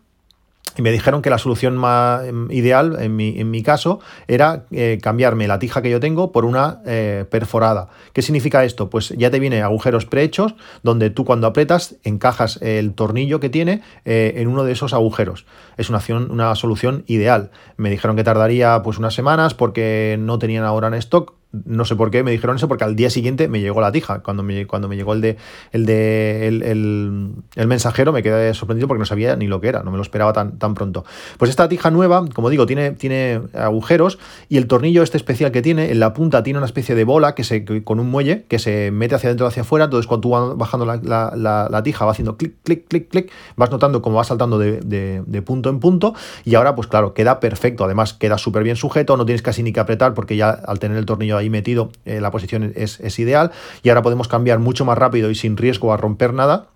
Y 0.79 0.83
me 0.83 0.93
dijeron 0.93 1.23
que 1.23 1.31
la 1.31 1.39
solución 1.39 1.75
más 1.75 2.27
em, 2.27 2.51
ideal, 2.51 2.99
en 3.01 3.17
mi, 3.17 3.41
en 3.41 3.51
mi 3.51 3.63
caso, 3.63 4.01
era 4.29 4.67
eh, 4.71 4.99
cambiarme 5.03 5.49
la 5.49 5.59
tija 5.59 5.81
que 5.81 5.89
yo 5.89 6.01
tengo 6.01 6.33
por 6.33 6.45
una 6.45 6.83
perforada. 7.31 7.89
¿Qué 8.13 8.21
significa 8.21 8.63
esto? 8.63 8.91
Pues 8.91 9.09
ya 9.11 9.31
te 9.31 9.41
viene 9.41 9.63
agujeros 9.63 10.05
prehechos, 10.05 10.55
donde 10.83 11.09
tú 11.09 11.25
cuando 11.25 11.47
apretas 11.47 11.97
encajas 12.05 12.61
el 12.61 12.93
tornillo 12.93 13.41
que 13.41 13.49
tiene 13.49 13.81
en 14.05 14.49
uno 14.49 14.65
de 14.65 14.73
esos 14.73 14.93
agujeros. 14.93 15.47
Es 15.79 15.89
una, 15.89 16.01
una 16.29 16.55
solución 16.57 17.05
ideal. 17.07 17.53
Me 17.79 17.89
dijeron 17.89 18.15
que 18.15 18.25
tardaría 18.25 18.83
pues 18.83 18.99
unas 18.99 19.15
semanas 19.15 19.55
porque 19.55 20.17
no 20.19 20.39
tenían 20.39 20.65
ahora 20.65 20.89
en 20.89 20.95
stock 20.95 21.33
no 21.65 21.85
sé 21.85 21.97
por 21.97 22.11
qué 22.11 22.23
me 22.23 22.31
dijeron 22.31 22.57
eso, 22.57 22.69
porque 22.69 22.85
al 22.85 22.97
día 22.97 23.11
siguiente 23.11 23.49
me 23.49 23.61
llegó 23.61 23.81
la 23.81 23.93
tija. 23.93 24.21
Cuando 24.21 24.43
me, 24.43 24.67
cuando 24.67 24.89
me 24.89 24.97
llegó 24.97 25.13
el 25.13 25.21
de 25.21 25.37
el 25.73 25.87
de 25.87 26.47
el, 26.47 27.67
mensajero, 27.67 28.13
me 28.13 28.23
quedé 28.23 28.55
sorprendido 28.55 28.89
porque 28.89 28.99
no 28.99 29.07
sabía 29.07 29.37
ni 29.37 29.47
lo 29.47 29.61
que 29.61 29.69
era, 29.69 29.83
no 29.83 29.91
me 29.91 29.97
lo 29.97 30.03
esperaba 30.03 30.33
tan, 30.33 30.59
tan 30.59 30.75
pronto. 30.75 31.05
Pues 31.39 31.51
esta 31.51 31.69
tija 31.69 31.91
nueva, 31.91 32.25
como 32.35 32.51
digo, 32.51 32.67
tiene, 32.67 32.93
tiene 32.93 33.41
agujeros 33.55 34.19
y 34.49 34.57
el 34.57 34.67
tornillo 34.67 35.03
este 35.03 35.17
especial 35.17 35.53
que 35.53 35.63
tiene, 35.63 35.91
en 35.91 36.01
la 36.01 36.13
punta 36.13 36.43
tiene 36.43 36.59
una 36.59 36.67
especie 36.67 36.95
de 36.95 37.05
bola 37.05 37.35
que 37.35 37.45
se, 37.45 37.65
con 37.85 38.01
un 38.01 38.11
muelle 38.11 38.45
que 38.49 38.59
se 38.59 38.91
mete 38.91 39.15
hacia 39.15 39.29
adentro 39.29 39.47
o 39.47 39.49
hacia 39.49 39.63
afuera. 39.63 39.87
Entonces, 39.87 40.07
cuando 40.07 40.23
tú 40.23 40.31
vas 40.31 40.57
bajando 40.57 40.87
la, 40.87 41.83
tija, 41.83 42.05
va 42.05 42.13
haciendo 42.13 42.37
clic, 42.37 42.55
clic, 42.63 42.89
clic, 42.89 43.09
clic, 43.09 43.33
vas 43.57 43.71
notando 43.71 44.03
cómo 44.03 44.17
va 44.17 44.25
saltando 44.25 44.59
de, 44.59 44.81
de 44.81 45.43
punto 45.43 45.71
en 45.71 45.81
punto. 45.81 46.15
Y 46.45 46.55
ahora, 46.55 46.75
pues 46.75 46.89
claro, 46.89 47.15
queda 47.15 47.41
perfecto. 47.41 47.85
Además, 47.85 48.13
queda 48.15 48.39
súper 48.39 48.63
bien 48.63 48.77
sujeto, 48.77 49.17
no 49.17 49.25
tienes 49.25 49.43
casi 49.43 49.63
ni 49.63 49.73
que 49.73 49.81
apretar 49.81 50.15
porque 50.15 50.37
ya 50.37 50.51
al 50.51 50.79
tener 50.79 50.97
el 50.97 51.07
tornillo 51.07 51.37
ahí 51.37 51.46
metido, 51.51 51.91
eh, 52.05 52.21
la 52.21 52.31
posición 52.31 52.73
es 52.77 53.19
ideal. 53.19 53.53
Y 53.83 53.89
ahora 53.89 54.03
podemos 54.03 54.29
cambiar 54.29 54.59
mucho 54.59 54.85
más 54.85 54.99
rápido 54.99 55.31
y 55.31 55.35
sin 55.35 55.57
riesgo 55.57 55.93
a 55.93 55.97
romper 55.97 56.33
nada 56.33 56.71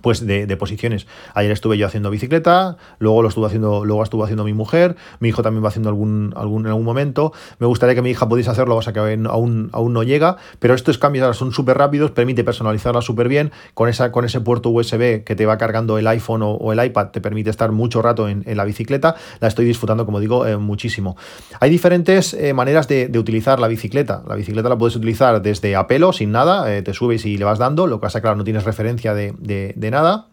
pues 0.00 0.26
de, 0.26 0.54
posiciones. 0.56 1.06
Ayer 1.34 1.50
estuve 1.50 1.76
yo 1.76 1.86
haciendo 1.86 2.10
bicicleta, 2.10 2.76
luego 2.98 3.22
lo 3.22 3.28
estuvo 3.28 3.46
haciendo, 3.46 3.84
luego 3.84 4.02
estuvo 4.02 4.22
haciendo 4.24 4.44
mi 4.44 4.52
mujer, 4.52 4.96
mi 5.20 5.28
hijo 5.28 5.42
también 5.42 5.64
va 5.64 5.68
haciendo 5.68 5.88
algún, 5.88 6.32
algún 6.36 6.62
en 6.62 6.68
algún 6.68 6.84
momento. 6.84 7.32
Me 7.58 7.66
gustaría 7.66 7.94
que 7.94 8.02
mi 8.02 8.10
hija 8.10 8.28
pudiese 8.28 8.50
hacerlo, 8.50 8.76
o 8.76 8.80
que 8.80 8.98
aún, 8.98 9.70
aún 9.72 9.92
no 9.92 10.02
llega, 10.02 10.36
pero 10.58 10.74
estos 10.74 10.98
cambios 10.98 11.24
ahora 11.24 11.34
son 11.34 11.52
súper 11.52 11.76
rápidos, 11.78 12.10
permite 12.12 12.44
personalizarla 12.44 13.02
súper 13.02 13.28
bien. 13.28 13.52
Con, 13.74 13.88
esa, 13.88 14.12
con 14.12 14.24
ese 14.24 14.40
puerto 14.40 14.70
USB 14.70 15.24
que 15.24 15.34
te 15.36 15.46
va 15.46 15.58
cargando 15.58 15.98
el 15.98 16.06
iPhone 16.06 16.42
o, 16.42 16.72
el 16.72 16.84
iPad, 16.84 17.08
te 17.08 17.20
permite 17.20 17.50
estar 17.50 17.72
mucho 17.72 18.02
rato 18.02 18.28
en, 18.28 18.44
la 18.46 18.64
bicicleta. 18.64 19.16
La 19.40 19.48
estoy 19.48 19.64
disfrutando, 19.64 20.06
como 20.06 20.20
digo, 20.20 20.46
eh, 20.46 20.56
muchísimo. 20.56 21.16
Hay 21.60 21.70
diferentes 21.70 22.34
eh, 22.34 22.52
maneras 22.54 22.88
de, 22.88 23.10
utilizar 23.18 23.58
la 23.58 23.68
bicicleta. 23.68 24.22
La 24.28 24.34
bicicleta 24.34 24.68
la 24.68 24.76
puedes 24.78 24.96
utilizar 24.96 25.40
desde 25.42 25.76
a 25.76 25.86
pelo, 25.86 26.12
sin 26.12 26.30
nada, 26.30 26.74
eh, 26.74 26.82
te 26.82 26.92
subes 26.92 27.24
y 27.24 27.38
le 27.38 27.44
vas 27.44 27.58
dando, 27.58 27.86
lo 27.86 27.98
que 27.98 28.02
pasa, 28.02 28.20
claro, 28.20 28.36
no 28.36 28.44
tienes 28.44 28.64
referencia 28.64 29.14
de 29.14 29.34
de 29.74 29.83
nada 29.90 30.26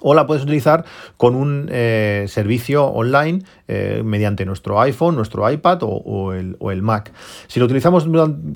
o 0.00 0.14
la 0.14 0.26
puedes 0.26 0.42
utilizar 0.42 0.84
con 1.16 1.34
un 1.34 1.68
eh, 1.70 2.26
servicio 2.28 2.86
online 2.86 3.42
eh, 3.68 4.02
mediante 4.04 4.44
nuestro 4.44 4.80
iPhone, 4.80 5.16
nuestro 5.16 5.48
iPad 5.50 5.78
o, 5.82 6.32
el, 6.32 6.82
Mac. 6.82 7.12
Si 7.46 7.60
lo 7.60 7.66
utilizamos 7.66 8.06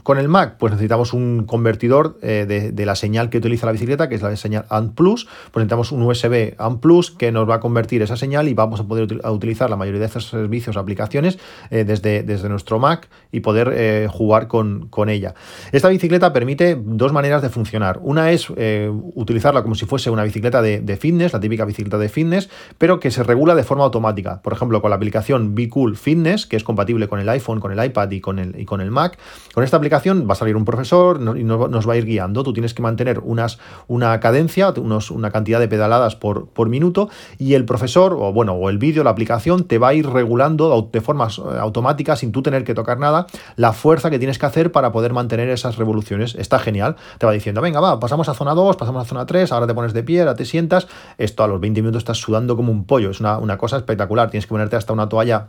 con 0.02 0.18
el 0.18 0.28
Mac, 0.28 0.56
pues 0.58 0.72
necesitamos 0.72 1.12
un 1.12 1.44
convertidor 1.44 2.18
eh, 2.22 2.72
de, 2.72 2.86
la 2.86 2.94
señal 2.94 3.30
que 3.30 3.38
utiliza 3.38 3.66
la 3.66 3.72
bicicleta, 3.72 4.08
que 4.08 4.14
es 4.14 4.22
la 4.22 4.34
señal 4.36 4.66
ANT 4.68 4.94
Plus, 4.94 5.26
pues 5.52 5.62
necesitamos 5.62 5.92
un 5.92 6.02
USB 6.02 6.54
ANT 6.58 6.80
Plus 6.80 7.10
que 7.10 7.32
nos 7.32 7.48
va 7.48 7.56
a 7.56 7.60
convertir 7.60 8.02
esa 8.02 8.16
señal 8.16 8.48
y 8.48 8.54
vamos 8.54 8.80
a 8.80 8.84
poder 8.84 9.20
utilizar 9.24 9.70
la 9.70 9.76
mayoría 9.76 10.00
de 10.00 10.06
estos 10.06 10.28
servicios 10.28 10.76
o 10.76 10.80
aplicaciones 10.80 11.38
desde, 11.70 12.22
desde 12.22 12.48
nuestro 12.48 12.78
Mac 12.78 13.08
y 13.32 13.40
poder 13.40 14.08
jugar 14.08 14.48
con, 14.48 14.88
con, 14.88 15.08
ella. 15.08 15.34
Esta 15.72 15.88
bicicleta 15.88 16.32
permite 16.32 16.78
dos 16.80 17.12
maneras 17.12 17.42
de 17.42 17.50
funcionar. 17.50 17.98
Una 18.02 18.30
es 18.32 18.48
utilizarla 18.50 19.62
como 19.62 19.74
si 19.74 19.86
fuese 19.86 20.10
una 20.10 20.24
bicicleta 20.24 20.62
de 20.62 20.96
fitness, 20.96 21.33
la 21.34 21.40
típica 21.40 21.64
bicicleta 21.64 21.98
de 21.98 22.08
fitness, 22.08 22.48
pero 22.78 23.00
que 23.00 23.10
se 23.10 23.22
regula 23.22 23.54
de 23.54 23.64
forma 23.64 23.84
automática. 23.84 24.40
Por 24.42 24.52
ejemplo, 24.52 24.80
con 24.80 24.90
la 24.90 24.96
aplicación 24.96 25.54
Be 25.54 25.68
Cool 25.68 25.96
Fitness, 25.96 26.46
que 26.46 26.56
es 26.56 26.64
compatible 26.64 27.08
con 27.08 27.20
el 27.20 27.28
iPhone, 27.28 27.60
con 27.60 27.72
el 27.72 27.84
iPad 27.84 28.10
y 28.10 28.20
con 28.20 28.38
el, 28.38 28.58
y 28.58 28.64
con 28.64 28.80
el 28.80 28.90
Mac. 28.90 29.18
Con 29.52 29.64
esta 29.64 29.76
aplicación 29.76 30.26
va 30.28 30.32
a 30.32 30.36
salir 30.36 30.56
un 30.56 30.64
profesor 30.64 31.20
y 31.36 31.44
nos 31.44 31.88
va 31.88 31.92
a 31.92 31.96
ir 31.96 32.06
guiando. 32.06 32.42
Tú 32.42 32.52
tienes 32.52 32.74
que 32.74 32.82
mantener 32.82 33.20
unas, 33.20 33.58
una 33.88 34.18
cadencia, 34.20 34.72
unos, 34.76 35.10
una 35.10 35.30
cantidad 35.30 35.60
de 35.60 35.68
pedaladas 35.68 36.16
por, 36.16 36.48
por 36.48 36.68
minuto 36.68 37.08
y 37.38 37.54
el 37.54 37.64
profesor, 37.64 38.16
o 38.18 38.32
bueno, 38.32 38.52
o 38.54 38.70
el 38.70 38.78
vídeo, 38.78 39.04
la 39.04 39.10
aplicación, 39.10 39.64
te 39.64 39.78
va 39.78 39.88
a 39.88 39.94
ir 39.94 40.08
regulando 40.08 40.88
de 40.92 41.00
forma 41.00 41.28
eh, 41.28 41.58
automática, 41.58 42.16
sin 42.16 42.32
tú 42.32 42.42
tener 42.42 42.64
que 42.64 42.74
tocar 42.74 42.98
nada, 42.98 43.26
la 43.56 43.72
fuerza 43.72 44.10
que 44.10 44.18
tienes 44.18 44.38
que 44.38 44.46
hacer 44.46 44.72
para 44.72 44.92
poder 44.92 45.12
mantener 45.12 45.48
esas 45.48 45.76
revoluciones. 45.76 46.34
Está 46.34 46.58
genial. 46.58 46.96
Te 47.18 47.26
va 47.26 47.32
diciendo, 47.32 47.60
venga, 47.60 47.80
va, 47.80 47.98
pasamos 48.00 48.28
a 48.28 48.34
zona 48.34 48.54
2, 48.54 48.76
pasamos 48.76 49.04
a 49.04 49.08
zona 49.08 49.26
3, 49.26 49.52
ahora 49.52 49.66
te 49.66 49.74
pones 49.74 49.92
de 49.92 50.02
pie, 50.02 50.20
ahora 50.20 50.34
te 50.34 50.44
sientas 50.44 50.86
esto 51.24 51.42
a 51.42 51.48
los 51.48 51.60
20 51.60 51.82
minutos 51.82 52.00
estás 52.00 52.18
sudando 52.18 52.56
como 52.56 52.70
un 52.70 52.84
pollo. 52.84 53.10
Es 53.10 53.20
una, 53.20 53.38
una 53.38 53.58
cosa 53.58 53.76
espectacular. 53.76 54.30
Tienes 54.30 54.46
que 54.46 54.50
ponerte 54.50 54.76
hasta 54.76 54.92
una 54.92 55.08
toalla 55.08 55.48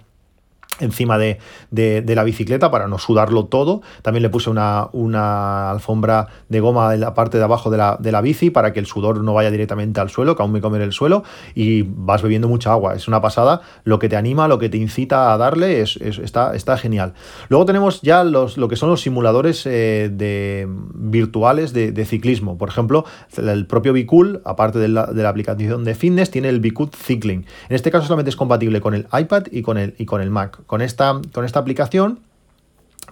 encima 0.79 1.17
de, 1.17 1.39
la 1.71 2.23
bicicleta 2.23 2.71
para 2.71 2.87
no 2.87 2.97
sudarlo 2.97 3.45
todo. 3.45 3.81
También 4.01 4.23
le 4.23 4.29
puse 4.29 4.49
una, 4.49 4.89
una, 4.93 5.71
alfombra 5.71 6.27
de 6.49 6.59
goma 6.59 6.93
en 6.93 7.01
la 7.01 7.13
parte 7.13 7.37
de 7.37 7.43
abajo 7.43 7.69
de 7.69 7.77
la, 7.77 7.97
de 7.99 8.11
la, 8.11 8.21
bici 8.21 8.49
para 8.49 8.73
que 8.73 8.79
el 8.79 8.85
sudor 8.85 9.23
no 9.23 9.33
vaya 9.33 9.51
directamente 9.51 9.99
al 9.99 10.09
suelo, 10.09 10.35
que 10.35 10.41
aún 10.41 10.51
me 10.51 10.61
comer 10.61 10.81
el 10.81 10.91
suelo 10.91 11.23
y 11.53 11.83
vas 11.83 12.21
bebiendo 12.21 12.47
mucha 12.47 12.71
agua. 12.71 12.95
Es 12.95 13.07
una 13.07 13.21
pasada. 13.21 13.61
Lo 13.83 13.99
que 13.99 14.09
te 14.09 14.15
anima, 14.15 14.47
lo 14.47 14.59
que 14.59 14.69
te 14.69 14.77
incita 14.77 15.33
a 15.33 15.37
darle, 15.37 15.81
es, 15.81 15.97
está, 15.97 16.55
está 16.55 16.77
genial. 16.77 17.13
Luego 17.49 17.65
tenemos 17.65 18.01
ya 18.01 18.23
los, 18.23 18.57
lo 18.57 18.67
que 18.67 18.75
son 18.75 18.89
los 18.89 19.01
simuladores 19.01 19.65
eh, 19.65 20.09
de, 20.11 20.67
virtuales 20.69 21.73
de, 21.73 22.05
ciclismo. 22.05 22.57
Por 22.57 22.69
ejemplo, 22.69 23.05
el 23.37 23.65
propio 23.65 23.93
Bicool, 23.93 24.41
aparte 24.45 24.77
de 24.77 24.87
la, 24.87 25.07
de 25.07 25.23
la 25.23 25.29
aplicación 25.29 25.83
de 25.83 25.95
fitness, 25.95 26.29
tiene 26.29 26.49
el 26.49 26.59
Bicool 26.59 26.89
Cycling. 26.91 27.45
En 27.69 27.75
este 27.75 27.89
caso 27.89 28.05
solamente 28.05 28.29
es 28.29 28.35
compatible 28.35 28.81
con 28.81 28.93
el 28.93 29.07
iPad 29.11 29.45
y 29.51 29.61
con 29.61 29.77
el, 29.77 29.95
y 29.97 30.05
con 30.05 30.21
el 30.21 30.29
Mac 30.29 30.64
con 30.65 30.81
esta, 30.81 31.19
con 31.33 31.45
esta 31.45 31.59
aplicación 31.59 32.19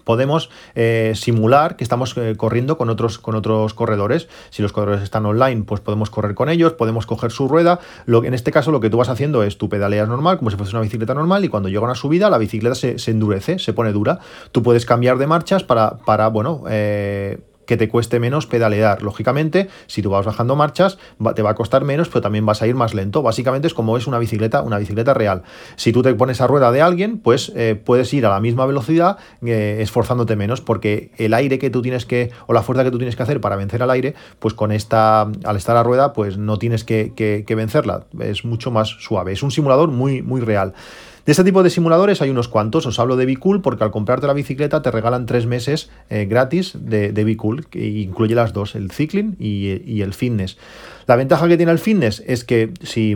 podemos 0.03 0.49
eh, 0.75 1.13
simular 1.15 1.75
que 1.75 1.83
estamos 1.83 2.15
eh, 2.17 2.35
corriendo 2.35 2.77
con 2.77 2.89
otros, 2.89 3.19
con 3.19 3.35
otros 3.35 3.73
corredores. 3.73 4.27
Si 4.49 4.61
los 4.61 4.73
corredores 4.73 5.03
están 5.03 5.25
online, 5.25 5.63
pues 5.63 5.81
podemos 5.81 6.09
correr 6.09 6.35
con 6.35 6.49
ellos, 6.49 6.73
podemos 6.73 7.05
coger 7.05 7.31
su 7.31 7.47
rueda. 7.47 7.79
Lo, 8.05 8.23
en 8.23 8.33
este 8.33 8.51
caso, 8.51 8.71
lo 8.71 8.79
que 8.79 8.89
tú 8.89 8.97
vas 8.97 9.09
haciendo 9.09 9.43
es 9.43 9.57
tu 9.57 9.69
pedaleas 9.69 10.07
normal, 10.07 10.37
como 10.37 10.51
si 10.51 10.57
fuese 10.57 10.75
una 10.75 10.81
bicicleta 10.81 11.13
normal, 11.13 11.45
y 11.45 11.49
cuando 11.49 11.69
llega 11.69 11.81
una 11.81 11.95
subida, 11.95 12.29
la 12.29 12.37
bicicleta 12.37 12.75
se, 12.75 12.97
endurece, 13.11 13.59
se 13.59 13.73
pone 13.73 13.91
dura. 13.91 14.19
Tú 14.51 14.63
puedes 14.63 14.85
cambiar 14.85 15.17
de 15.17 15.27
marchas 15.27 15.63
para, 15.63 15.97
para 15.97 16.27
bueno, 16.27 16.63
eh, 16.69 17.39
que 17.65 17.77
te 17.77 17.89
cueste 17.89 18.19
menos 18.19 18.45
pedalear. 18.45 19.01
Lógicamente, 19.01 19.69
si 19.87 20.01
tú 20.01 20.09
vas 20.09 20.25
bajando 20.25 20.55
marchas, 20.55 20.97
te 21.35 21.41
va 21.41 21.51
a 21.51 21.55
costar 21.55 21.83
menos, 21.83 22.09
pero 22.09 22.21
también 22.21 22.45
vas 22.45 22.61
a 22.61 22.67
ir 22.67 22.75
más 22.75 22.93
lento. 22.93 23.21
Básicamente 23.21 23.67
es 23.67 23.73
como 23.73 23.97
es 23.97 24.07
una 24.07 24.19
bicicleta, 24.19 24.61
una 24.61 24.77
bicicleta 24.77 25.13
real. 25.13 25.43
Si 25.75 25.91
tú 25.91 26.01
te 26.01 26.13
pones 26.13 26.41
a 26.41 26.47
rueda 26.47 26.71
de 26.71 26.81
alguien, 26.81 27.19
pues 27.19 27.51
eh, 27.55 27.75
puedes 27.75 28.13
ir 28.13 28.25
a 28.25 28.29
la 28.29 28.39
misma 28.39 28.65
velocidad 28.65 29.17
eh, 29.45 29.77
esforzándote 29.79 30.35
menos, 30.35 30.61
porque 30.61 31.11
el 31.17 31.33
aire 31.33 31.59
que 31.59 31.69
tú 31.69 31.81
tienes 31.81 32.05
que, 32.05 32.31
o 32.47 32.53
la 32.53 32.61
fuerza 32.61 32.83
que 32.83 32.91
tú 32.91 32.97
tienes 32.97 33.15
que 33.15 33.23
hacer 33.23 33.41
para 33.41 33.55
vencer 33.55 33.83
al 33.83 33.91
aire, 33.91 34.15
pues 34.39 34.53
con 34.53 34.71
esta, 34.71 35.21
al 35.21 35.57
estar 35.57 35.77
a 35.77 35.83
rueda, 35.83 36.13
pues 36.13 36.37
no 36.37 36.57
tienes 36.57 36.83
que, 36.83 37.13
que 37.15 37.55
vencerla. 37.55 38.05
Es 38.19 38.45
mucho 38.45 38.71
más 38.71 38.89
suave. 38.99 39.31
Es 39.31 39.43
un 39.43 39.51
simulador 39.51 39.89
muy, 39.89 40.21
muy 40.21 40.41
real. 40.41 40.73
De 41.25 41.31
este 41.31 41.45
tipo 41.45 41.63
de 41.63 41.69
simuladores 41.69 42.21
hay 42.21 42.29
unos 42.29 42.49
cuantos. 42.49 42.85
Os 42.85 42.99
hablo 42.99 43.15
de 43.15 43.25
Bicool 43.25 43.61
porque 43.61 43.85
al 43.85 43.91
comprarte 43.91 44.27
la 44.27 44.33
bicicleta 44.33 44.81
te 44.81 44.91
regalan 44.91 45.25
tres 45.25 45.45
meses 45.45 45.89
eh, 46.09 46.25
gratis 46.25 46.73
de, 46.77 47.13
de 47.13 47.23
Bicool, 47.23 47.65
que 47.67 47.87
incluye 47.87 48.35
las 48.35 48.51
dos, 48.51 48.75
el 48.75 48.91
cycling 48.91 49.37
y, 49.39 49.81
y 49.85 50.01
el 50.01 50.13
fitness. 50.13 50.57
La 51.07 51.15
ventaja 51.15 51.47
que 51.47 51.55
tiene 51.55 51.71
el 51.71 51.79
fitness 51.79 52.21
es 52.27 52.43
que 52.43 52.71
si 52.81 53.15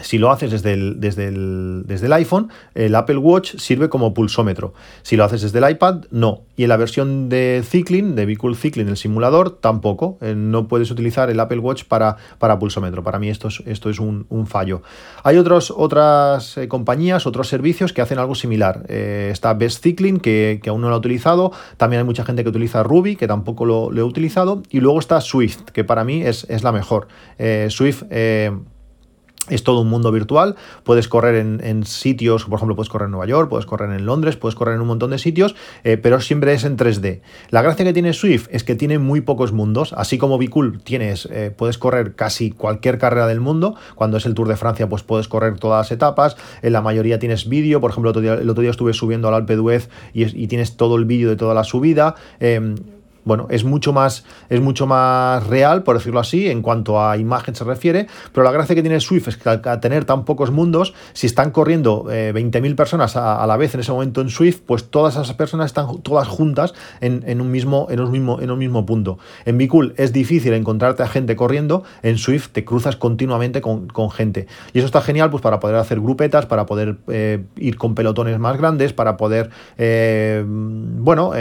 si 0.00 0.18
lo 0.18 0.30
haces 0.30 0.50
desde 0.50 0.72
el, 0.74 1.00
desde, 1.00 1.28
el, 1.28 1.82
desde 1.86 2.06
el, 2.06 2.12
iPhone, 2.12 2.50
el 2.74 2.94
Apple 2.94 3.16
Watch 3.16 3.56
sirve 3.56 3.88
como 3.88 4.14
pulsómetro. 4.14 4.72
Si 5.02 5.16
lo 5.16 5.24
haces 5.24 5.42
desde 5.42 5.58
el 5.58 5.70
iPad, 5.70 6.04
no. 6.10 6.42
Y 6.56 6.64
en 6.64 6.68
la 6.68 6.76
versión 6.76 7.28
de 7.28 7.62
Cycling, 7.64 8.14
de 8.14 8.26
Vehicle 8.26 8.54
Cycling, 8.54 8.88
el 8.88 8.96
simulador, 8.96 9.50
tampoco. 9.50 10.18
Eh, 10.20 10.34
no 10.36 10.68
puedes 10.68 10.90
utilizar 10.90 11.30
el 11.30 11.40
Apple 11.40 11.58
Watch 11.58 11.84
para, 11.84 12.16
para 12.38 12.58
pulsómetro. 12.58 13.02
Para 13.02 13.18
mí 13.18 13.28
esto 13.28 13.48
es, 13.48 13.62
esto 13.66 13.90
es 13.90 13.98
un, 13.98 14.26
fallo. 14.46 14.82
Hay 15.24 15.36
otros, 15.36 15.72
otras 15.76 16.56
eh, 16.58 16.68
compañías, 16.68 17.26
otros 17.26 17.48
servicios 17.48 17.92
que 17.92 18.00
hacen 18.00 18.18
algo 18.18 18.34
similar. 18.34 18.84
Eh, 18.88 19.30
está 19.32 19.54
Best 19.54 19.82
Cycling, 19.82 20.20
que, 20.20 20.60
aún 20.68 20.80
no 20.80 20.88
lo 20.88 20.94
ha 20.94 20.98
utilizado. 20.98 21.52
También 21.76 22.00
hay 22.00 22.06
mucha 22.06 22.24
gente 22.24 22.44
que 22.44 22.50
utiliza 22.50 22.82
Ruby, 22.82 23.16
que 23.16 23.26
tampoco 23.26 23.64
lo, 23.64 23.92
he 23.92 24.02
utilizado. 24.02 24.62
Y 24.70 24.80
luego 24.80 25.00
está 25.00 25.20
Swift, 25.20 25.62
que 25.72 25.82
para 25.82 26.04
mí 26.04 26.22
es, 26.22 26.46
es 26.48 26.62
la 26.62 26.72
mejor. 26.72 27.08
Swift 27.68 28.04
es 29.50 29.62
todo 29.64 29.80
un 29.80 29.88
mundo 29.88 30.12
virtual, 30.12 30.56
puedes 30.84 31.08
correr 31.08 31.36
en, 31.36 31.84
sitios, 31.84 32.44
por 32.44 32.58
ejemplo, 32.58 32.76
puedes 32.76 32.88
correr 32.88 33.06
en 33.06 33.12
Nueva 33.12 33.26
York, 33.26 33.48
puedes 33.48 33.66
correr 33.66 33.90
en 33.90 34.06
Londres, 34.06 34.36
puedes 34.36 34.54
correr 34.54 34.74
en 34.74 34.80
un 34.80 34.88
montón 34.88 35.10
de 35.10 35.18
sitios, 35.18 35.54
eh, 35.84 35.96
pero 35.96 36.20
siempre 36.20 36.52
es 36.52 36.64
en 36.64 36.76
3D. 36.76 37.20
La 37.50 37.62
gracia 37.62 37.84
que 37.84 37.92
tiene 37.92 38.12
Swift 38.12 38.48
es 38.50 38.64
que 38.64 38.74
tiene 38.74 38.98
muy 38.98 39.20
pocos 39.20 39.52
mundos, 39.52 39.92
así 39.92 40.18
como 40.18 40.38
Bicool 40.38 40.80
tienes, 40.82 41.28
eh, 41.30 41.52
puedes 41.56 41.78
correr 41.78 42.14
casi 42.14 42.50
cualquier 42.50 42.98
carrera 42.98 43.26
del 43.26 43.40
mundo, 43.40 43.74
cuando 43.94 44.16
es 44.16 44.26
el 44.26 44.34
Tour 44.34 44.48
de 44.48 44.56
Francia 44.56 44.88
pues 44.88 45.02
puedes 45.02 45.28
correr 45.28 45.58
todas 45.58 45.86
las 45.86 45.92
etapas, 45.92 46.36
en 46.62 46.72
la 46.72 46.82
mayoría 46.82 47.18
tienes 47.18 47.48
vídeo, 47.48 47.80
por 47.80 47.90
ejemplo, 47.90 48.10
el 48.10 48.48
otro 48.50 48.62
día, 48.62 48.70
estuve 48.70 48.92
subiendo 48.92 49.28
al 49.28 49.34
Alpe 49.34 49.56
d'Huez 49.56 49.88
y, 50.12 50.46
tienes 50.48 50.76
todo 50.76 50.96
el 50.96 51.04
vídeo 51.04 51.28
de 51.28 51.36
toda 51.36 51.54
la 51.54 51.64
subida. 51.64 52.14
Em, 52.40 52.76
bueno, 53.28 53.46
es 53.50 53.62
mucho 53.62 53.92
más, 53.92 54.24
es 54.48 54.60
mucho 54.60 54.86
más 54.86 55.46
real, 55.46 55.82
por 55.82 55.96
decirlo 55.96 56.18
así, 56.18 56.48
en 56.48 56.62
cuanto 56.62 57.00
a 57.00 57.18
imagen 57.18 57.54
se 57.54 57.62
refiere, 57.62 58.06
pero 58.32 58.42
la 58.42 58.50
gracia 58.50 58.74
que 58.74 58.80
tiene 58.80 58.98
Swift 59.00 59.28
es 59.28 59.36
que 59.36 59.48
al 59.50 59.80
tener 59.80 60.06
tan 60.06 60.24
pocos 60.24 60.50
mundos, 60.50 60.94
si 61.12 61.26
están 61.26 61.50
corriendo 61.50 62.04
20.000 62.04 62.70
eh, 62.70 62.74
personas 62.74 63.16
a, 63.16 63.46
la 63.46 63.56
vez 63.58 63.74
en 63.74 63.80
ese 63.80 63.92
momento 63.92 64.22
en 64.22 64.30
Swift, 64.30 64.60
pues 64.64 64.90
todas 64.90 65.14
esas 65.14 65.34
personas 65.34 65.66
están 65.66 66.00
todas 66.00 66.26
juntas 66.26 66.72
en, 67.02 67.40
un, 67.40 67.50
mismo, 67.50 67.86
en, 67.90 68.00
un, 68.00 68.10
mismo, 68.10 68.40
en 68.40 68.50
un 68.50 68.58
mismo 68.58 68.86
punto. 68.86 69.18
En 69.44 69.58
Bicool 69.58 69.92
es 69.98 70.14
difícil 70.14 70.54
encontrarte 70.54 71.02
a 71.02 71.06
gente 71.06 71.36
corriendo, 71.36 71.84
en 72.02 72.16
Swift 72.16 72.48
te 72.52 72.64
cruzas 72.64 72.96
continuamente 72.96 73.60
con, 73.60 74.10
gente. 74.10 74.46
Y 74.72 74.78
eso 74.78 74.86
está 74.86 75.02
genial 75.02 75.28
pues 75.28 75.42
para 75.42 75.60
poder 75.60 75.76
hacer 75.76 76.00
grupetas, 76.00 76.46
para 76.46 76.64
poder 76.64 76.96
eh, 77.08 77.44
ir 77.56 77.76
con 77.76 77.94
pelotones 77.94 78.38
más 78.38 78.56
grandes, 78.56 78.94
para 78.94 79.18
poder, 79.18 79.50
eh, 79.76 80.42
bueno, 80.46 81.32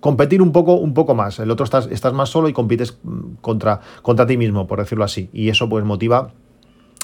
competir 0.00 0.42
un 0.42 0.52
poco, 0.52 0.74
un 0.74 0.94
poco 0.94 1.14
más. 1.14 1.38
El 1.38 1.50
otro 1.50 1.64
estás, 1.64 1.88
estás 1.90 2.12
más 2.12 2.28
solo 2.28 2.48
y 2.48 2.52
compites 2.52 2.98
mm, 3.02 3.36
contra, 3.40 3.80
contra 4.02 4.26
ti 4.26 4.36
mismo, 4.36 4.66
por 4.66 4.78
decirlo 4.78 5.04
así. 5.04 5.30
Y 5.32 5.48
eso 5.48 5.68
pues 5.68 5.84
motiva 5.84 6.32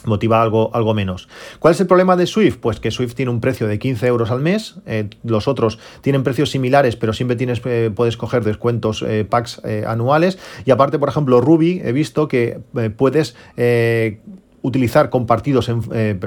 motiva 0.04 0.42
algo, 0.42 0.70
algo 0.74 0.94
menos. 0.94 1.28
¿Cuál 1.58 1.74
es 1.74 1.80
el 1.80 1.86
problema 1.86 2.16
de 2.16 2.26
Swift? 2.26 2.58
Pues 2.58 2.80
que 2.80 2.90
Swift 2.90 3.14
tiene 3.14 3.30
un 3.30 3.40
precio 3.40 3.66
de 3.66 3.78
15 3.78 4.06
euros 4.06 4.30
al 4.30 4.40
mes, 4.40 4.76
eh, 4.86 5.08
los 5.24 5.48
otros 5.48 5.78
tienen 6.00 6.22
precios 6.22 6.50
similares, 6.50 6.96
pero 6.96 7.12
siempre 7.12 7.36
tienes, 7.36 7.60
eh, 7.64 7.90
puedes 7.94 8.16
coger 8.16 8.44
descuentos 8.44 9.02
eh, 9.02 9.26
packs 9.28 9.60
anuales, 9.86 10.38
y 10.64 10.70
aparte, 10.70 10.98
por 10.98 11.08
ejemplo, 11.08 11.40
Ruby, 11.40 11.80
he 11.84 11.92
visto 11.92 12.28
que 12.28 12.60
puedes 12.96 13.34
utilizar 14.66 15.10
compartidos 15.10 15.68
en, 15.68 15.80
eh, 15.92 16.18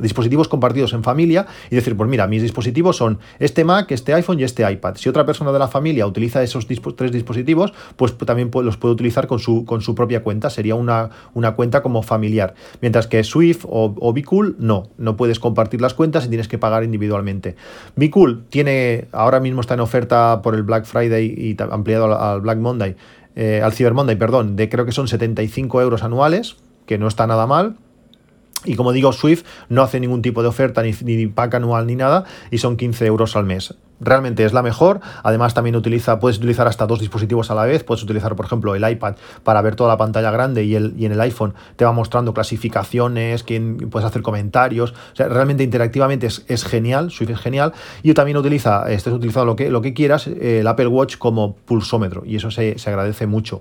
dispositivos 0.00 0.48
compartidos 0.48 0.92
en 0.92 1.02
familia 1.02 1.46
y 1.70 1.76
decir, 1.76 1.96
pues 1.96 2.10
mira, 2.10 2.26
mis 2.26 2.42
dispositivos 2.42 2.96
son 2.96 3.18
este 3.38 3.64
Mac, 3.64 3.90
este 3.90 4.14
iPhone 4.14 4.40
y 4.40 4.44
este 4.44 4.70
iPad. 4.70 4.96
Si 4.96 5.08
otra 5.08 5.24
persona 5.24 5.52
de 5.52 5.58
la 5.58 5.68
familia 5.68 6.06
utiliza 6.06 6.42
esos 6.42 6.66
tres 6.96 7.12
dispositivos, 7.12 7.72
pues 7.96 8.16
también 8.18 8.50
los 8.52 8.76
puede 8.76 8.94
utilizar 8.94 9.26
con 9.26 9.38
su, 9.38 9.64
con 9.64 9.80
su 9.80 9.94
propia 9.94 10.22
cuenta. 10.22 10.50
Sería 10.50 10.74
una, 10.74 11.10
una 11.34 11.54
cuenta 11.54 11.82
como 11.82 12.02
familiar. 12.02 12.54
Mientras 12.80 13.06
que 13.06 13.22
Swift 13.22 13.64
o, 13.68 13.94
o 13.98 14.12
Bicool, 14.12 14.56
no, 14.58 14.88
no 14.98 15.16
puedes 15.16 15.38
compartir 15.38 15.80
las 15.80 15.94
cuentas 15.94 16.26
y 16.26 16.28
tienes 16.28 16.48
que 16.48 16.58
pagar 16.58 16.84
individualmente. 16.84 17.56
Bicool 17.96 18.44
tiene, 18.48 19.06
ahora 19.12 19.40
mismo 19.40 19.60
está 19.60 19.74
en 19.74 19.80
oferta 19.80 20.40
por 20.42 20.54
el 20.54 20.62
Black 20.62 20.84
Friday 20.84 21.26
y 21.36 21.56
ampliado 21.70 22.18
al, 22.18 22.40
Black 22.40 22.58
Monday, 22.58 22.96
eh, 23.36 23.60
al 23.62 23.72
Cyber 23.72 23.94
Monday, 23.94 24.16
perdón, 24.16 24.56
de 24.56 24.68
creo 24.68 24.84
que 24.84 24.92
son 24.92 25.08
75 25.08 25.80
euros 25.80 26.02
anuales, 26.02 26.56
que 26.86 26.98
no 26.98 27.08
está 27.08 27.26
nada 27.26 27.46
mal. 27.46 27.76
Y 28.64 28.76
como 28.76 28.92
digo, 28.92 29.12
Swift 29.12 29.44
no 29.68 29.82
hace 29.82 30.00
ningún 30.00 30.22
tipo 30.22 30.42
de 30.42 30.48
oferta, 30.48 30.82
ni, 30.82 30.92
ni 31.02 31.26
pack 31.26 31.54
anual, 31.54 31.86
ni 31.86 31.96
nada, 31.96 32.24
y 32.50 32.58
son 32.58 32.76
15 32.76 33.06
euros 33.06 33.36
al 33.36 33.44
mes 33.44 33.74
realmente 34.04 34.44
es 34.44 34.52
la 34.52 34.62
mejor. 34.62 35.00
Además, 35.22 35.54
también 35.54 35.76
utiliza, 35.76 36.18
puedes 36.18 36.38
utilizar 36.38 36.66
hasta 36.66 36.86
dos 36.86 37.00
dispositivos 37.00 37.50
a 37.50 37.54
la 37.54 37.64
vez. 37.64 37.84
Puedes 37.84 38.02
utilizar, 38.02 38.34
por 38.36 38.46
ejemplo, 38.46 38.74
el 38.74 38.88
iPad 38.88 39.16
para 39.42 39.62
ver 39.62 39.76
toda 39.76 39.88
la 39.88 39.96
pantalla 39.96 40.30
grande 40.30 40.64
y, 40.64 40.74
el, 40.74 40.94
y 40.96 41.06
en 41.06 41.12
el 41.12 41.20
iPhone 41.20 41.54
te 41.76 41.84
va 41.84 41.92
mostrando 41.92 42.34
clasificaciones, 42.34 43.42
quién, 43.42 43.76
puedes 43.90 44.06
hacer 44.06 44.22
comentarios. 44.22 44.92
O 45.12 45.16
sea, 45.16 45.28
realmente 45.28 45.62
interactivamente 45.62 46.26
es, 46.26 46.64
genial, 46.64 47.10
Swift 47.10 47.30
es 47.30 47.38
genial. 47.38 47.72
Y 48.02 48.14
también 48.14 48.36
utiliza, 48.36 48.90
estés 48.90 49.12
utilizando 49.12 49.46
lo 49.46 49.56
que, 49.56 49.70
lo 49.70 49.82
que 49.82 49.94
quieras, 49.94 50.26
el 50.26 50.66
Apple 50.66 50.88
Watch 50.88 51.16
como 51.18 51.56
pulsómetro 51.56 52.22
y 52.24 52.36
eso 52.36 52.50
se, 52.50 52.78
se 52.78 52.90
agradece 52.90 53.26
mucho. 53.26 53.60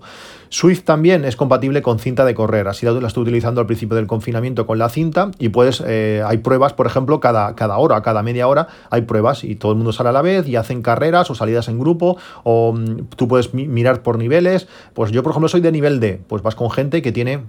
Swift 0.49 0.83
también 0.83 1.25
es 1.25 1.35
compatible 1.35 1.81
con 1.81 1.97
cinta 1.97 2.25
de 2.25 2.35
correr. 2.35 2.67
Así 2.67 2.85
la 2.85 3.07
estoy 3.07 3.23
utilizando 3.23 3.59
al 3.59 3.65
principio 3.65 3.95
del 3.95 4.05
confinamiento 4.05 4.67
con 4.67 4.77
la 4.77 4.87
cinta 4.89 5.31
y 5.39 5.49
puedes, 5.49 5.83
eh, 5.85 6.21
hay 6.25 6.37
pruebas, 6.37 6.73
por 6.73 6.85
ejemplo, 6.85 7.19
cada, 7.19 7.55
cada 7.55 7.77
hora, 7.77 8.01
cada 8.03 8.21
media 8.21 8.47
hora 8.47 8.67
hay 8.91 9.01
pruebas 9.01 9.43
y 9.43 9.55
todo 9.55 9.71
el 9.71 9.77
mundo 9.77 9.91
sale 9.91 10.09
a 10.09 10.11
la 10.11 10.21
vez 10.21 10.32
y 10.45 10.55
hacen 10.55 10.81
carreras 10.81 11.29
o 11.29 11.35
salidas 11.35 11.67
en 11.67 11.79
grupo 11.79 12.17
o 12.43 12.73
mm, 12.73 13.07
tú 13.15 13.27
puedes 13.27 13.53
mirar 13.53 14.01
por 14.01 14.17
niveles. 14.17 14.67
Pues 14.93 15.11
yo, 15.11 15.23
por 15.23 15.31
ejemplo, 15.31 15.49
soy 15.49 15.61
de 15.61 15.71
nivel 15.71 15.99
D, 15.99 16.21
pues 16.27 16.41
vas 16.41 16.55
con 16.55 16.71
gente 16.71 17.01
que 17.01 17.11
tiene 17.11 17.43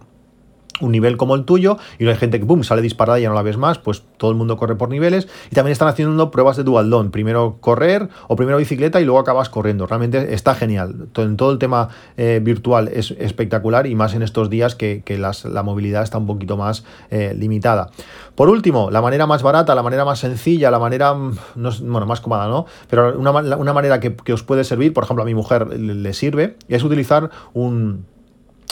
un 0.81 0.93
nivel 0.93 1.17
como 1.17 1.35
el 1.35 1.45
tuyo 1.45 1.79
y 1.99 2.07
hay 2.07 2.17
gente 2.17 2.39
que 2.39 2.45
boom, 2.45 2.65
sale 2.65 2.83
disparada 2.83 3.19
y 3.19 3.23
ya 3.23 3.29
no 3.29 3.35
la 3.35 3.43
ves 3.43 3.57
más, 3.57 3.79
pues 3.79 4.03
todo 4.17 4.31
el 4.31 4.37
mundo 4.37 4.57
corre 4.57 4.77
por 4.77 4.89
niveles. 4.89 5.29
Y 5.51 5.55
también 5.55 5.73
están 5.73 5.89
haciendo 5.89 6.31
pruebas 6.31 6.57
de 6.57 6.65
dual 6.65 6.91
don, 6.91 7.11
primero 7.11 7.59
correr 7.61 8.09
o 8.29 8.37
primero 8.37 8.59
bicicleta 8.59 9.01
y 9.01 9.05
luego 9.05 9.21
acabas 9.21 9.49
corriendo, 9.49 9.87
realmente 9.87 10.35
está 10.35 10.55
genial, 10.55 11.09
en 11.17 11.37
todo 11.37 11.53
el 11.53 11.59
tema 11.59 11.89
eh, 12.17 12.41
virtual 12.43 12.89
es 12.89 13.13
espectacular 13.13 13.87
y 13.87 13.95
más 13.95 14.15
en 14.15 14.23
estos 14.23 14.51
días 14.51 14.75
que, 14.75 15.03
la 15.17 15.63
movilidad 15.63 16.03
está 16.03 16.19
un 16.19 16.27
poquito 16.27 16.57
más 16.57 16.85
eh, 17.11 17.35
limitada. 17.39 17.91
Por 18.35 18.49
último, 18.49 18.91
la 18.91 19.01
manera 19.01 19.27
más 19.27 19.43
barata, 19.43 19.75
la 19.75 19.83
manera 19.83 20.05
más 20.05 20.19
sencilla, 20.19 20.71
la 20.71 20.79
manera, 20.79 21.15
mm, 21.15 21.37
bueno, 21.83 22.07
más 22.07 22.21
cómoda, 22.21 22.49
¿no? 22.49 22.67
Pero 22.91 23.17
una, 23.19 23.73
manera 23.73 24.01
que, 24.01 24.33
os 24.33 24.43
puede 24.43 24.65
servir, 24.65 24.93
por 24.93 25.05
ejemplo 25.05 25.23
a 25.23 25.27
mi 25.27 25.35
mujer 25.35 25.69
le 25.79 26.13
sirve, 26.13 26.57
es 26.69 26.83
utilizar 26.83 27.31
un 27.53 28.07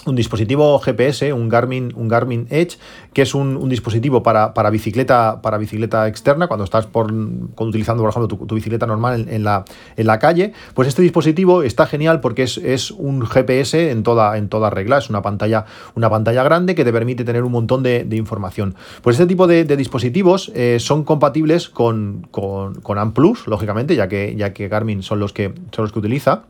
un 0.06 0.16
dispositivo 0.16 0.78
GPS, 0.78 1.32
un 1.32 1.48
Garmin, 1.48 1.92
un 1.94 2.08
Garmin 2.08 2.46
Edge, 2.50 2.78
que 3.12 3.22
es 3.22 3.34
un, 3.34 3.68
dispositivo 3.68 4.22
para, 4.22 4.54
para, 4.54 4.70
bicicleta, 4.70 5.40
para 5.42 5.58
bicicleta 5.58 6.08
externa, 6.08 6.48
cuando 6.48 6.64
estás 6.64 6.86
por, 6.86 7.12
utilizando, 7.12 8.02
por 8.02 8.10
ejemplo, 8.10 8.46
tu, 8.46 8.54
bicicleta 8.54 8.86
normal 8.86 9.26
en, 9.28 9.44
la, 9.44 9.64
en 9.96 10.06
la 10.06 10.18
calle, 10.18 10.52
pues 10.74 10.88
este 10.88 11.02
dispositivo 11.02 11.62
está 11.62 11.86
genial 11.86 12.20
porque 12.20 12.42
es, 12.42 12.90
un 12.90 13.24
GPS 13.26 13.90
en 13.90 14.02
toda, 14.02 14.36
en 14.36 14.50
regla, 14.70 14.98
es 14.98 15.08
una 15.08 15.22
pantalla, 15.22 15.66
una 15.94 16.10
pantalla 16.10 16.42
grande 16.42 16.74
que 16.74 16.84
te 16.84 16.92
permite 16.92 17.24
tener 17.24 17.44
un 17.44 17.52
montón 17.52 17.82
de, 17.82 18.06
información. 18.12 18.74
Pues 19.02 19.16
este 19.16 19.26
tipo 19.26 19.46
de, 19.46 19.64
dispositivos 19.64 20.52
eh, 20.54 20.78
son 20.80 21.04
compatibles 21.04 21.68
con, 21.68 22.26
con, 22.30 22.74
con 22.80 22.98
AMPlus, 22.98 23.46
lógicamente, 23.46 23.96
ya 23.96 24.08
que, 24.08 24.34
ya 24.36 24.52
que 24.52 24.68
Garmin 24.68 25.02
son 25.02 25.18
los 25.18 25.32
que, 25.32 25.54
son 25.70 25.84
los 25.84 25.92
que 25.92 25.98
utiliza 25.98 26.44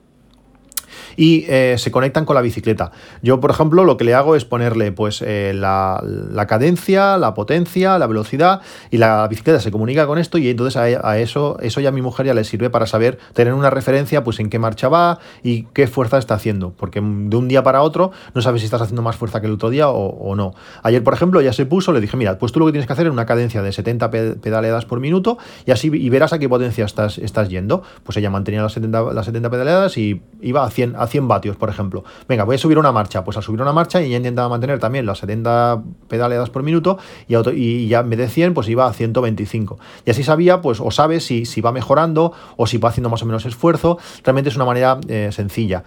y 1.16 1.44
eh, 1.48 1.76
se 1.78 1.90
conectan 1.90 2.24
con 2.24 2.34
la 2.34 2.42
bicicleta. 2.42 2.92
Yo, 3.22 3.40
por 3.40 3.50
ejemplo, 3.50 3.84
lo 3.84 3.96
que 3.96 4.04
le 4.04 4.14
hago 4.14 4.36
es 4.36 4.44
ponerle 4.44 4.92
pues 4.92 5.22
eh, 5.22 5.52
la, 5.54 6.02
cadencia, 6.48 7.16
la 7.18 7.34
potencia, 7.34 7.98
la 7.98 8.06
velocidad 8.06 8.60
y 8.90 8.98
la 8.98 9.26
bicicleta 9.28 9.60
se 9.60 9.70
comunica 9.70 10.06
con 10.06 10.18
esto 10.18 10.38
y 10.38 10.48
entonces 10.48 10.76
a, 10.76 11.18
eso, 11.18 11.58
eso 11.60 11.80
ya 11.80 11.90
a 11.90 11.92
mi 11.92 12.02
mujer 12.02 12.26
ya 12.26 12.34
le 12.34 12.44
sirve 12.44 12.70
para 12.70 12.86
saber 12.86 13.18
tener 13.32 13.54
una 13.54 13.70
referencia 13.70 14.24
pues 14.24 14.40
en 14.40 14.50
qué 14.50 14.58
marcha 14.58 14.88
va 14.88 15.18
y 15.42 15.64
qué 15.72 15.86
fuerza 15.86 16.18
está 16.18 16.34
haciendo, 16.34 16.72
porque 16.76 17.00
de 17.00 17.36
un 17.36 17.48
día 17.48 17.62
para 17.62 17.82
otro 17.82 18.12
no 18.34 18.42
sabes 18.42 18.60
si 18.60 18.66
estás 18.66 18.82
haciendo 18.82 19.02
más 19.02 19.16
fuerza 19.16 19.40
que 19.40 19.46
el 19.46 19.52
otro 19.52 19.70
día 19.70 19.88
o, 19.88 20.34
no. 20.34 20.54
Ayer, 20.82 21.02
por 21.02 21.14
ejemplo, 21.14 21.40
ya 21.40 21.52
se 21.52 21.66
puso, 21.66 21.92
le 21.92 22.00
dije, 22.00 22.16
mira, 22.16 22.38
pues 22.38 22.52
tú 22.52 22.60
lo 22.60 22.66
que 22.66 22.72
tienes 22.72 22.86
que 22.86 22.92
hacer 22.92 23.06
es 23.06 23.12
una 23.12 23.26
cadencia 23.26 23.62
de 23.62 23.72
70 23.72 24.10
pedaleadas 24.10 24.86
por 24.86 25.00
minuto 25.00 25.38
y 25.66 25.70
así 25.70 25.90
y 25.92 26.10
verás 26.10 26.32
a 26.32 26.38
qué 26.38 26.48
potencia 26.48 26.84
estás, 26.84 27.18
estás 27.18 27.48
yendo. 27.48 27.82
Pues 28.02 28.16
ella 28.16 28.30
mantenía 28.30 28.62
las 28.62 28.72
70, 28.72 29.12
las 29.12 29.26
70 29.26 29.50
pedaleadas 29.50 29.96
y 29.98 30.22
iba 30.40 30.64
a 30.64 30.70
100, 30.70 30.96
a 31.02 31.06
100 31.06 31.28
vatios, 31.28 31.56
por 31.56 31.68
ejemplo. 31.68 32.04
Venga, 32.28 32.44
voy 32.44 32.56
a 32.56 32.58
subir 32.58 32.78
una 32.78 32.92
marcha. 32.92 33.24
Pues 33.24 33.36
al 33.36 33.42
subir 33.42 33.60
una 33.60 33.72
marcha 33.72 34.02
y 34.02 34.10
ya 34.10 34.16
intentaba 34.16 34.48
mantener 34.48 34.78
también 34.78 35.06
las 35.06 35.18
70 35.18 35.82
pedaleadas 36.08 36.50
por 36.50 36.62
minuto 36.62 36.98
y, 37.28 37.88
ya 37.88 38.00
en 38.00 38.10
vez 38.10 38.18
de 38.18 38.28
100, 38.28 38.54
pues 38.54 38.68
iba 38.68 38.86
a 38.86 38.92
125. 38.92 39.78
Y 40.04 40.10
así 40.10 40.22
sabía, 40.22 40.60
pues, 40.60 40.80
o 40.80 40.90
sabe 40.90 41.20
si, 41.20 41.44
si 41.44 41.60
va 41.60 41.72
mejorando 41.72 42.32
o 42.56 42.66
si 42.66 42.78
va 42.78 42.88
haciendo 42.88 43.10
más 43.10 43.22
o 43.22 43.26
menos 43.26 43.46
esfuerzo. 43.46 43.98
Realmente 44.24 44.50
es 44.50 44.56
una 44.56 44.64
manera 44.64 44.98
eh, 45.08 45.30
sencilla. 45.32 45.84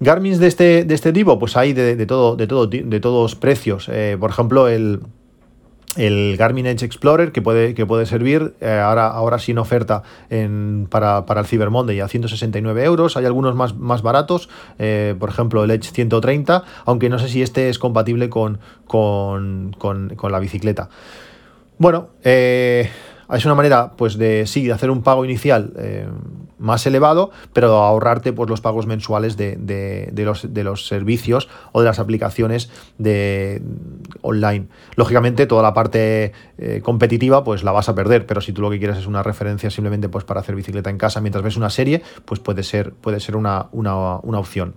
Garmin 0.00 0.38
de 0.38 0.46
este, 0.46 0.84
de 0.84 0.94
este 0.94 1.12
tipo, 1.12 1.38
pues 1.40 1.56
hay 1.56 1.72
de, 1.72 2.06
todo, 2.06 2.36
de, 2.36 2.46
de 2.46 3.00
todos 3.00 3.34
precios. 3.34 3.88
Eh, 3.90 4.16
por 4.18 4.30
ejemplo, 4.30 4.68
el, 4.68 5.00
el 5.98 6.36
Garmin 6.36 6.66
Edge 6.66 6.84
Explorer 6.84 7.32
que 7.32 7.42
puede, 7.42 7.74
que 7.74 7.84
puede 7.84 8.06
servir 8.06 8.54
eh, 8.60 8.70
ahora, 8.70 9.38
sin 9.38 9.58
oferta 9.58 10.02
para, 10.88 11.24
el 11.40 11.46
Cyber 11.46 11.70
Monday 11.70 12.00
a 12.00 12.08
169 12.08 12.84
euros. 12.84 13.16
Hay 13.16 13.26
algunos 13.26 13.54
más, 13.54 13.76
más 13.76 14.02
baratos, 14.02 14.48
eh, 14.78 15.14
por 15.18 15.28
ejemplo 15.28 15.64
el 15.64 15.70
Edge 15.70 15.90
130, 15.90 16.62
aunque 16.86 17.08
no 17.08 17.18
sé 17.18 17.28
si 17.28 17.42
este 17.42 17.68
es 17.68 17.78
compatible 17.78 18.30
con, 18.30 18.60
con, 18.86 19.74
con 19.76 20.32
la 20.32 20.38
bicicleta. 20.38 20.88
Bueno, 21.78 22.08
eh, 22.22 22.88
es 23.32 23.44
una 23.44 23.54
manera, 23.54 23.92
pues, 23.96 24.16
de 24.16 24.46
sí, 24.46 24.66
de 24.66 24.72
hacer 24.72 24.90
un 24.90 25.02
pago 25.02 25.24
inicial 25.24 25.72
más 26.58 26.86
elevado, 26.86 27.30
pero 27.52 27.82
ahorrarte 27.82 28.32
pues, 28.32 28.48
los 28.50 28.60
pagos 28.60 28.86
mensuales 28.86 29.36
de, 29.36 30.10
los, 30.16 30.52
de 30.52 30.64
los 30.64 30.86
servicios 30.86 31.48
o 31.72 31.80
de 31.80 31.86
las 31.86 31.98
aplicaciones 31.98 32.70
de 32.98 33.62
online. 34.22 34.68
Lógicamente, 34.96 35.46
toda 35.46 35.62
la 35.62 35.74
parte 35.74 36.32
eh, 36.58 36.80
competitiva, 36.82 37.44
pues 37.44 37.62
la 37.62 37.72
vas 37.72 37.88
a 37.88 37.94
perder, 37.94 38.26
pero 38.26 38.40
si 38.40 38.52
tú 38.52 38.62
lo 38.62 38.70
que 38.70 38.78
quieres 38.78 38.98
es 38.98 39.06
una 39.06 39.22
referencia 39.22 39.70
simplemente 39.70 40.08
pues, 40.08 40.24
para 40.24 40.40
hacer 40.40 40.54
bicicleta 40.54 40.90
en 40.90 40.98
casa 40.98 41.20
mientras 41.20 41.44
ves 41.44 41.56
una 41.56 41.70
serie, 41.70 42.02
pues 42.24 42.40
puede 42.40 42.62
ser, 42.62 42.92
puede 42.92 43.20
ser 43.20 43.36
una, 43.36 43.68
opción. 43.72 44.74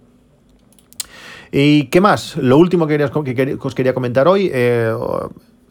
¿Y 1.51 1.85
qué 1.85 1.99
más? 1.99 2.37
Lo 2.37 2.57
último 2.57 2.87
que, 2.87 3.03
os 3.59 3.75
quería 3.75 3.93
comentar 3.93 4.27
hoy, 4.27 4.49
eh, 4.53 4.93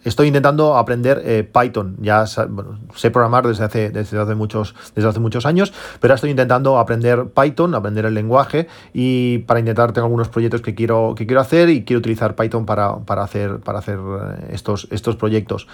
estoy 0.05 0.29
intentando 0.29 0.77
aprender 0.77 1.23
eh, 1.25 1.43
Python. 1.45 1.97
Ya 2.01 2.27
sé 2.27 3.11
programar 3.11 3.47
desde 3.47 3.65
hace, 3.65 3.91
desde, 3.91 4.19
hace 4.19 4.35
muchos, 4.35 4.75
desde 4.95 5.09
hace 5.09 5.21
muchos 5.21 5.47
años, 5.47 5.73
pero 6.01 6.15
estoy 6.15 6.31
intentando 6.31 6.79
aprender 6.79 7.27
Python, 7.29 7.75
aprender 7.75 8.05
el 8.05 8.15
lenguaje 8.15 8.69
y 8.93 9.39
para 9.39 9.61
intentar 9.61 9.93
tengo 9.93 10.07
algunos 10.07 10.29
proyectos 10.29 10.63
que 10.63 10.75
quiero, 10.75 11.15
que 11.17 11.27
quiero 11.27 11.41
hacer 11.41 11.69
y 11.69 11.85
quiero 11.85 11.99
utilizar 11.99 12.35
Python 12.35 12.67
para, 12.67 12.99
hacer, 13.23 13.61
para 13.61 13.79
hacer 13.79 13.99
eh, 13.99 14.49
estos, 14.53 14.89
estos 14.91 15.17
proyectos. 15.17 15.67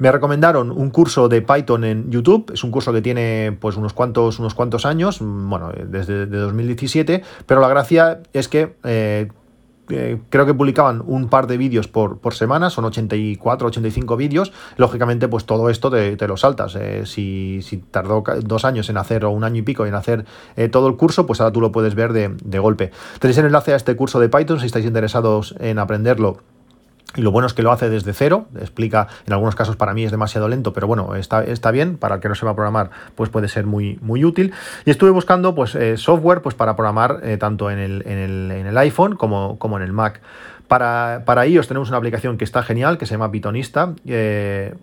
Me 0.00 0.10
recomendaron 0.10 0.70
un 0.70 0.88
curso 0.88 1.28
de 1.28 1.42
Python 1.42 1.84
en 1.84 2.10
YouTube, 2.10 2.50
es 2.54 2.64
un 2.64 2.70
curso 2.70 2.90
que 2.90 3.02
tiene 3.02 3.54
pues 3.60 3.76
unos 3.76 3.92
cuantos, 3.92 4.38
unos 4.38 4.54
cuantos 4.54 4.86
años, 4.86 5.18
bueno, 5.20 5.72
desde 5.88 6.24
2017, 6.24 7.22
pero 7.44 7.60
la 7.60 7.68
gracia 7.68 8.20
es 8.32 8.48
que 8.48 8.76
eh, 8.82 9.28
creo 10.28 10.46
que 10.46 10.54
publicaban 10.54 11.02
un 11.06 11.28
par 11.28 11.46
de 11.46 11.56
vídeos 11.56 11.88
por, 11.88 12.18
por, 12.18 12.34
semana, 12.34 12.70
son 12.70 12.84
84, 12.84 13.68
85 13.68 14.16
vídeos. 14.16 14.52
Lógicamente, 14.76 15.28
pues 15.28 15.44
todo 15.44 15.70
esto 15.70 15.90
te, 15.90 16.16
lo 16.26 16.36
saltas. 16.36 16.76
Eh, 16.76 17.06
si, 17.06 17.60
si, 17.62 17.78
tardó 17.78 18.22
dos 18.42 18.64
años 18.64 18.88
en 18.90 18.96
hacer 18.96 19.24
o 19.24 19.30
un 19.30 19.44
año 19.44 19.58
y 19.58 19.62
pico 19.62 19.86
en 19.86 19.94
hacer 19.94 20.24
eh, 20.56 20.68
todo 20.68 20.88
el 20.88 20.96
curso, 20.96 21.26
pues 21.26 21.40
ahora 21.40 21.52
tú 21.52 21.60
lo 21.60 21.72
puedes 21.72 21.94
ver 21.94 22.12
de, 22.12 22.34
de 22.42 22.58
golpe. 22.58 22.90
Tenéis 23.18 23.38
el 23.38 23.46
enlace 23.46 23.72
a 23.72 23.76
este 23.76 23.96
curso 23.96 24.20
de 24.20 24.28
Python 24.28 24.60
si 24.60 24.66
estáis 24.66 24.86
interesados 24.86 25.54
en 25.58 25.78
aprenderlo 25.78 26.38
y 27.16 27.22
lo 27.22 27.30
bueno 27.32 27.46
es 27.46 27.54
que 27.54 27.62
lo 27.62 27.72
hace 27.72 27.90
desde 27.90 28.12
cero, 28.12 28.46
explica, 28.60 29.08
en 29.26 29.32
algunos 29.32 29.54
casos 29.54 29.76
para 29.76 29.94
mí 29.94 30.04
es 30.04 30.10
demasiado 30.10 30.48
lento, 30.48 30.72
pero 30.72 30.86
bueno, 30.86 31.16
está, 31.16 31.42
está 31.42 31.70
bien, 31.70 31.96
para 31.96 32.16
el 32.16 32.20
que 32.20 32.28
no 32.28 32.34
se 32.34 32.46
va 32.46 32.52
a 32.52 32.54
programar, 32.54 32.90
pues 33.14 33.30
puede 33.30 33.48
ser 33.48 33.66
muy, 33.66 33.98
muy 34.00 34.24
útil. 34.24 34.52
Y 34.84 34.90
estuve 34.90 35.10
buscando 35.10 35.54
pues, 35.54 35.74
eh, 35.74 35.96
software 35.96 36.40
pues, 36.42 36.54
para 36.54 36.76
programar 36.76 37.20
eh, 37.22 37.36
tanto 37.36 37.70
en 37.70 37.78
el, 37.78 38.02
en, 38.06 38.18
el, 38.18 38.50
en 38.52 38.66
el, 38.66 38.78
iPhone 38.78 39.16
como, 39.16 39.58
como 39.58 39.76
en 39.76 39.82
el 39.82 39.92
Mac. 39.92 40.20
Para, 40.68 41.22
para 41.26 41.46
iOS 41.48 41.66
tenemos 41.66 41.88
una 41.88 41.98
aplicación 41.98 42.38
que 42.38 42.44
está 42.44 42.62
genial, 42.62 42.96
que 42.96 43.06
se 43.06 43.14
llama 43.14 43.32
Pythonista. 43.32 43.92
Eh, 44.06 44.74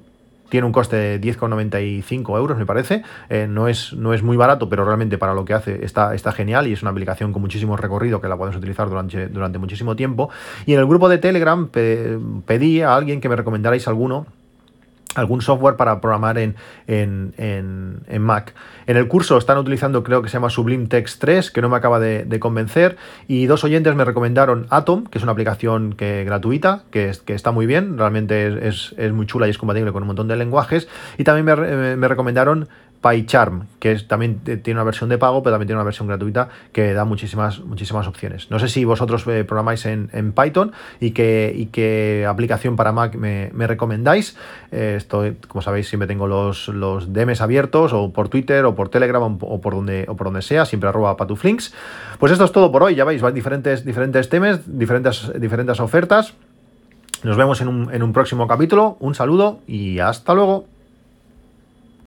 tiene 0.49 0.65
un 0.65 0.73
coste 0.73 0.95
de 0.95 1.21
10,95 1.21 2.37
euros, 2.37 2.57
me 2.57 2.65
parece. 2.65 3.03
Eh, 3.29 3.47
no, 3.49 3.67
es, 3.67 3.93
no 3.93 4.13
es 4.13 4.23
muy 4.23 4.37
barato, 4.37 4.69
pero 4.69 4.85
realmente 4.85 5.17
para 5.17 5.33
lo 5.33 5.45
que 5.45 5.53
hace 5.53 5.83
está, 5.83 6.15
está 6.15 6.31
genial 6.31 6.67
y 6.67 6.73
es 6.73 6.81
una 6.81 6.91
aplicación 6.91 7.33
con 7.33 7.41
muchísimo 7.41 7.77
recorrido 7.77 8.21
que 8.21 8.27
la 8.27 8.37
podemos 8.37 8.57
utilizar 8.57 8.89
durante, 8.89 9.27
durante 9.27 9.57
muchísimo 9.57 9.95
tiempo. 9.95 10.29
Y 10.65 10.73
en 10.73 10.79
el 10.79 10.87
grupo 10.87 11.09
de 11.09 11.17
Telegram 11.17 11.67
pedí 11.69 12.81
a 12.81 12.95
alguien 12.95 13.21
que 13.21 13.29
me 13.29 13.35
recomendarais 13.35 13.87
alguno 13.87 14.25
algún 15.17 15.41
software 15.41 15.75
para 15.75 15.99
programar 15.99 16.37
en, 16.37 16.55
en, 16.87 18.21
Mac. 18.21 18.53
En 18.85 18.97
el 18.97 19.07
curso 19.07 19.37
están 19.37 19.57
utilizando, 19.57 20.03
creo 20.03 20.21
que 20.21 20.29
se 20.29 20.33
llama 20.33 20.49
Sublime 20.49 20.87
Text 20.87 21.19
3, 21.19 21.51
que 21.51 21.61
no 21.61 21.69
me 21.69 21.77
acaba 21.77 21.99
de, 21.99 22.39
convencer, 22.39 22.97
y 23.27 23.47
dos 23.47 23.63
oyentes 23.63 23.95
me 23.95 24.05
recomendaron 24.05 24.67
Atom, 24.69 25.05
que 25.05 25.17
es 25.17 25.23
una 25.23 25.31
aplicación 25.31 25.93
que, 25.93 26.23
gratuita, 26.23 26.83
que, 26.91 27.11
que 27.25 27.33
está 27.33 27.51
muy 27.51 27.65
bien, 27.65 27.97
realmente 27.97 28.67
es, 28.67 28.93
muy 29.11 29.25
chula 29.25 29.47
y 29.47 29.49
es 29.49 29.57
compatible 29.57 29.91
con 29.91 30.03
un 30.03 30.07
montón 30.07 30.27
de 30.27 30.35
lenguajes, 30.35 30.87
y 31.17 31.23
también 31.23 31.45
me, 31.45 31.95
me 31.97 32.07
recomendaron 32.07 32.69
PyCharm, 33.01 33.67
que 33.79 33.91
es, 33.91 34.07
también 34.07 34.39
tiene 34.39 34.73
una 34.73 34.83
versión 34.83 35.09
de 35.09 35.17
pago, 35.17 35.43
pero 35.43 35.53
también 35.53 35.67
tiene 35.67 35.77
una 35.77 35.85
versión 35.85 36.07
gratuita 36.07 36.49
que 36.71 36.93
da 36.93 37.05
muchísimas, 37.05 37.59
muchísimas 37.59 38.07
opciones. 38.07 38.49
No 38.49 38.59
sé 38.59 38.69
si 38.69 38.85
vosotros 38.85 39.25
eh, 39.27 39.43
programáis 39.43 39.85
en, 39.85 40.33
Python 40.33 40.71
y 40.99 41.11
qué, 41.11 41.53
y 41.55 41.67
qué 41.67 42.25
aplicación 42.27 42.75
para 42.75 42.91
Mac 42.91 43.15
me, 43.15 43.49
recomendáis. 43.67 44.35
Eh, 44.71 44.95
esto, 44.97 45.23
como 45.47 45.61
sabéis, 45.61 45.87
siempre 45.87 46.07
tengo 46.07 46.27
los, 46.27 46.67
los 46.69 47.13
DMs 47.13 47.41
abiertos 47.41 47.93
o 47.93 48.11
por 48.11 48.29
Twitter 48.29 48.65
o 48.65 48.75
por 48.75 48.89
Telegram 48.89 49.37
o 49.39 49.61
por 49.61 49.75
donde, 49.75 50.05
o 50.07 50.15
por 50.15 50.27
donde 50.27 50.41
sea, 50.41 50.65
siempre 50.65 50.89
arroba 50.89 51.17
patuflinks. 51.17 51.73
Pues 52.19 52.31
esto 52.31 52.45
es 52.45 52.51
todo 52.51 52.71
por 52.71 52.83
hoy, 52.83 52.95
ya 52.95 53.05
veis, 53.05 53.21
diferentes, 53.33 53.85
diferentes 53.85 54.29
temas, 54.29 54.61
diferentes, 54.65 55.31
diferentes 55.39 55.79
ofertas. 55.79 56.33
Nos 57.23 57.37
vemos 57.37 57.61
en 57.61 57.67
un, 57.67 57.93
en 57.93 58.03
un 58.03 58.13
próximo 58.13 58.47
capítulo. 58.47 58.97
Un 58.99 59.15
saludo 59.15 59.59
y 59.67 59.99
hasta 59.99 60.33
luego. 60.33 60.76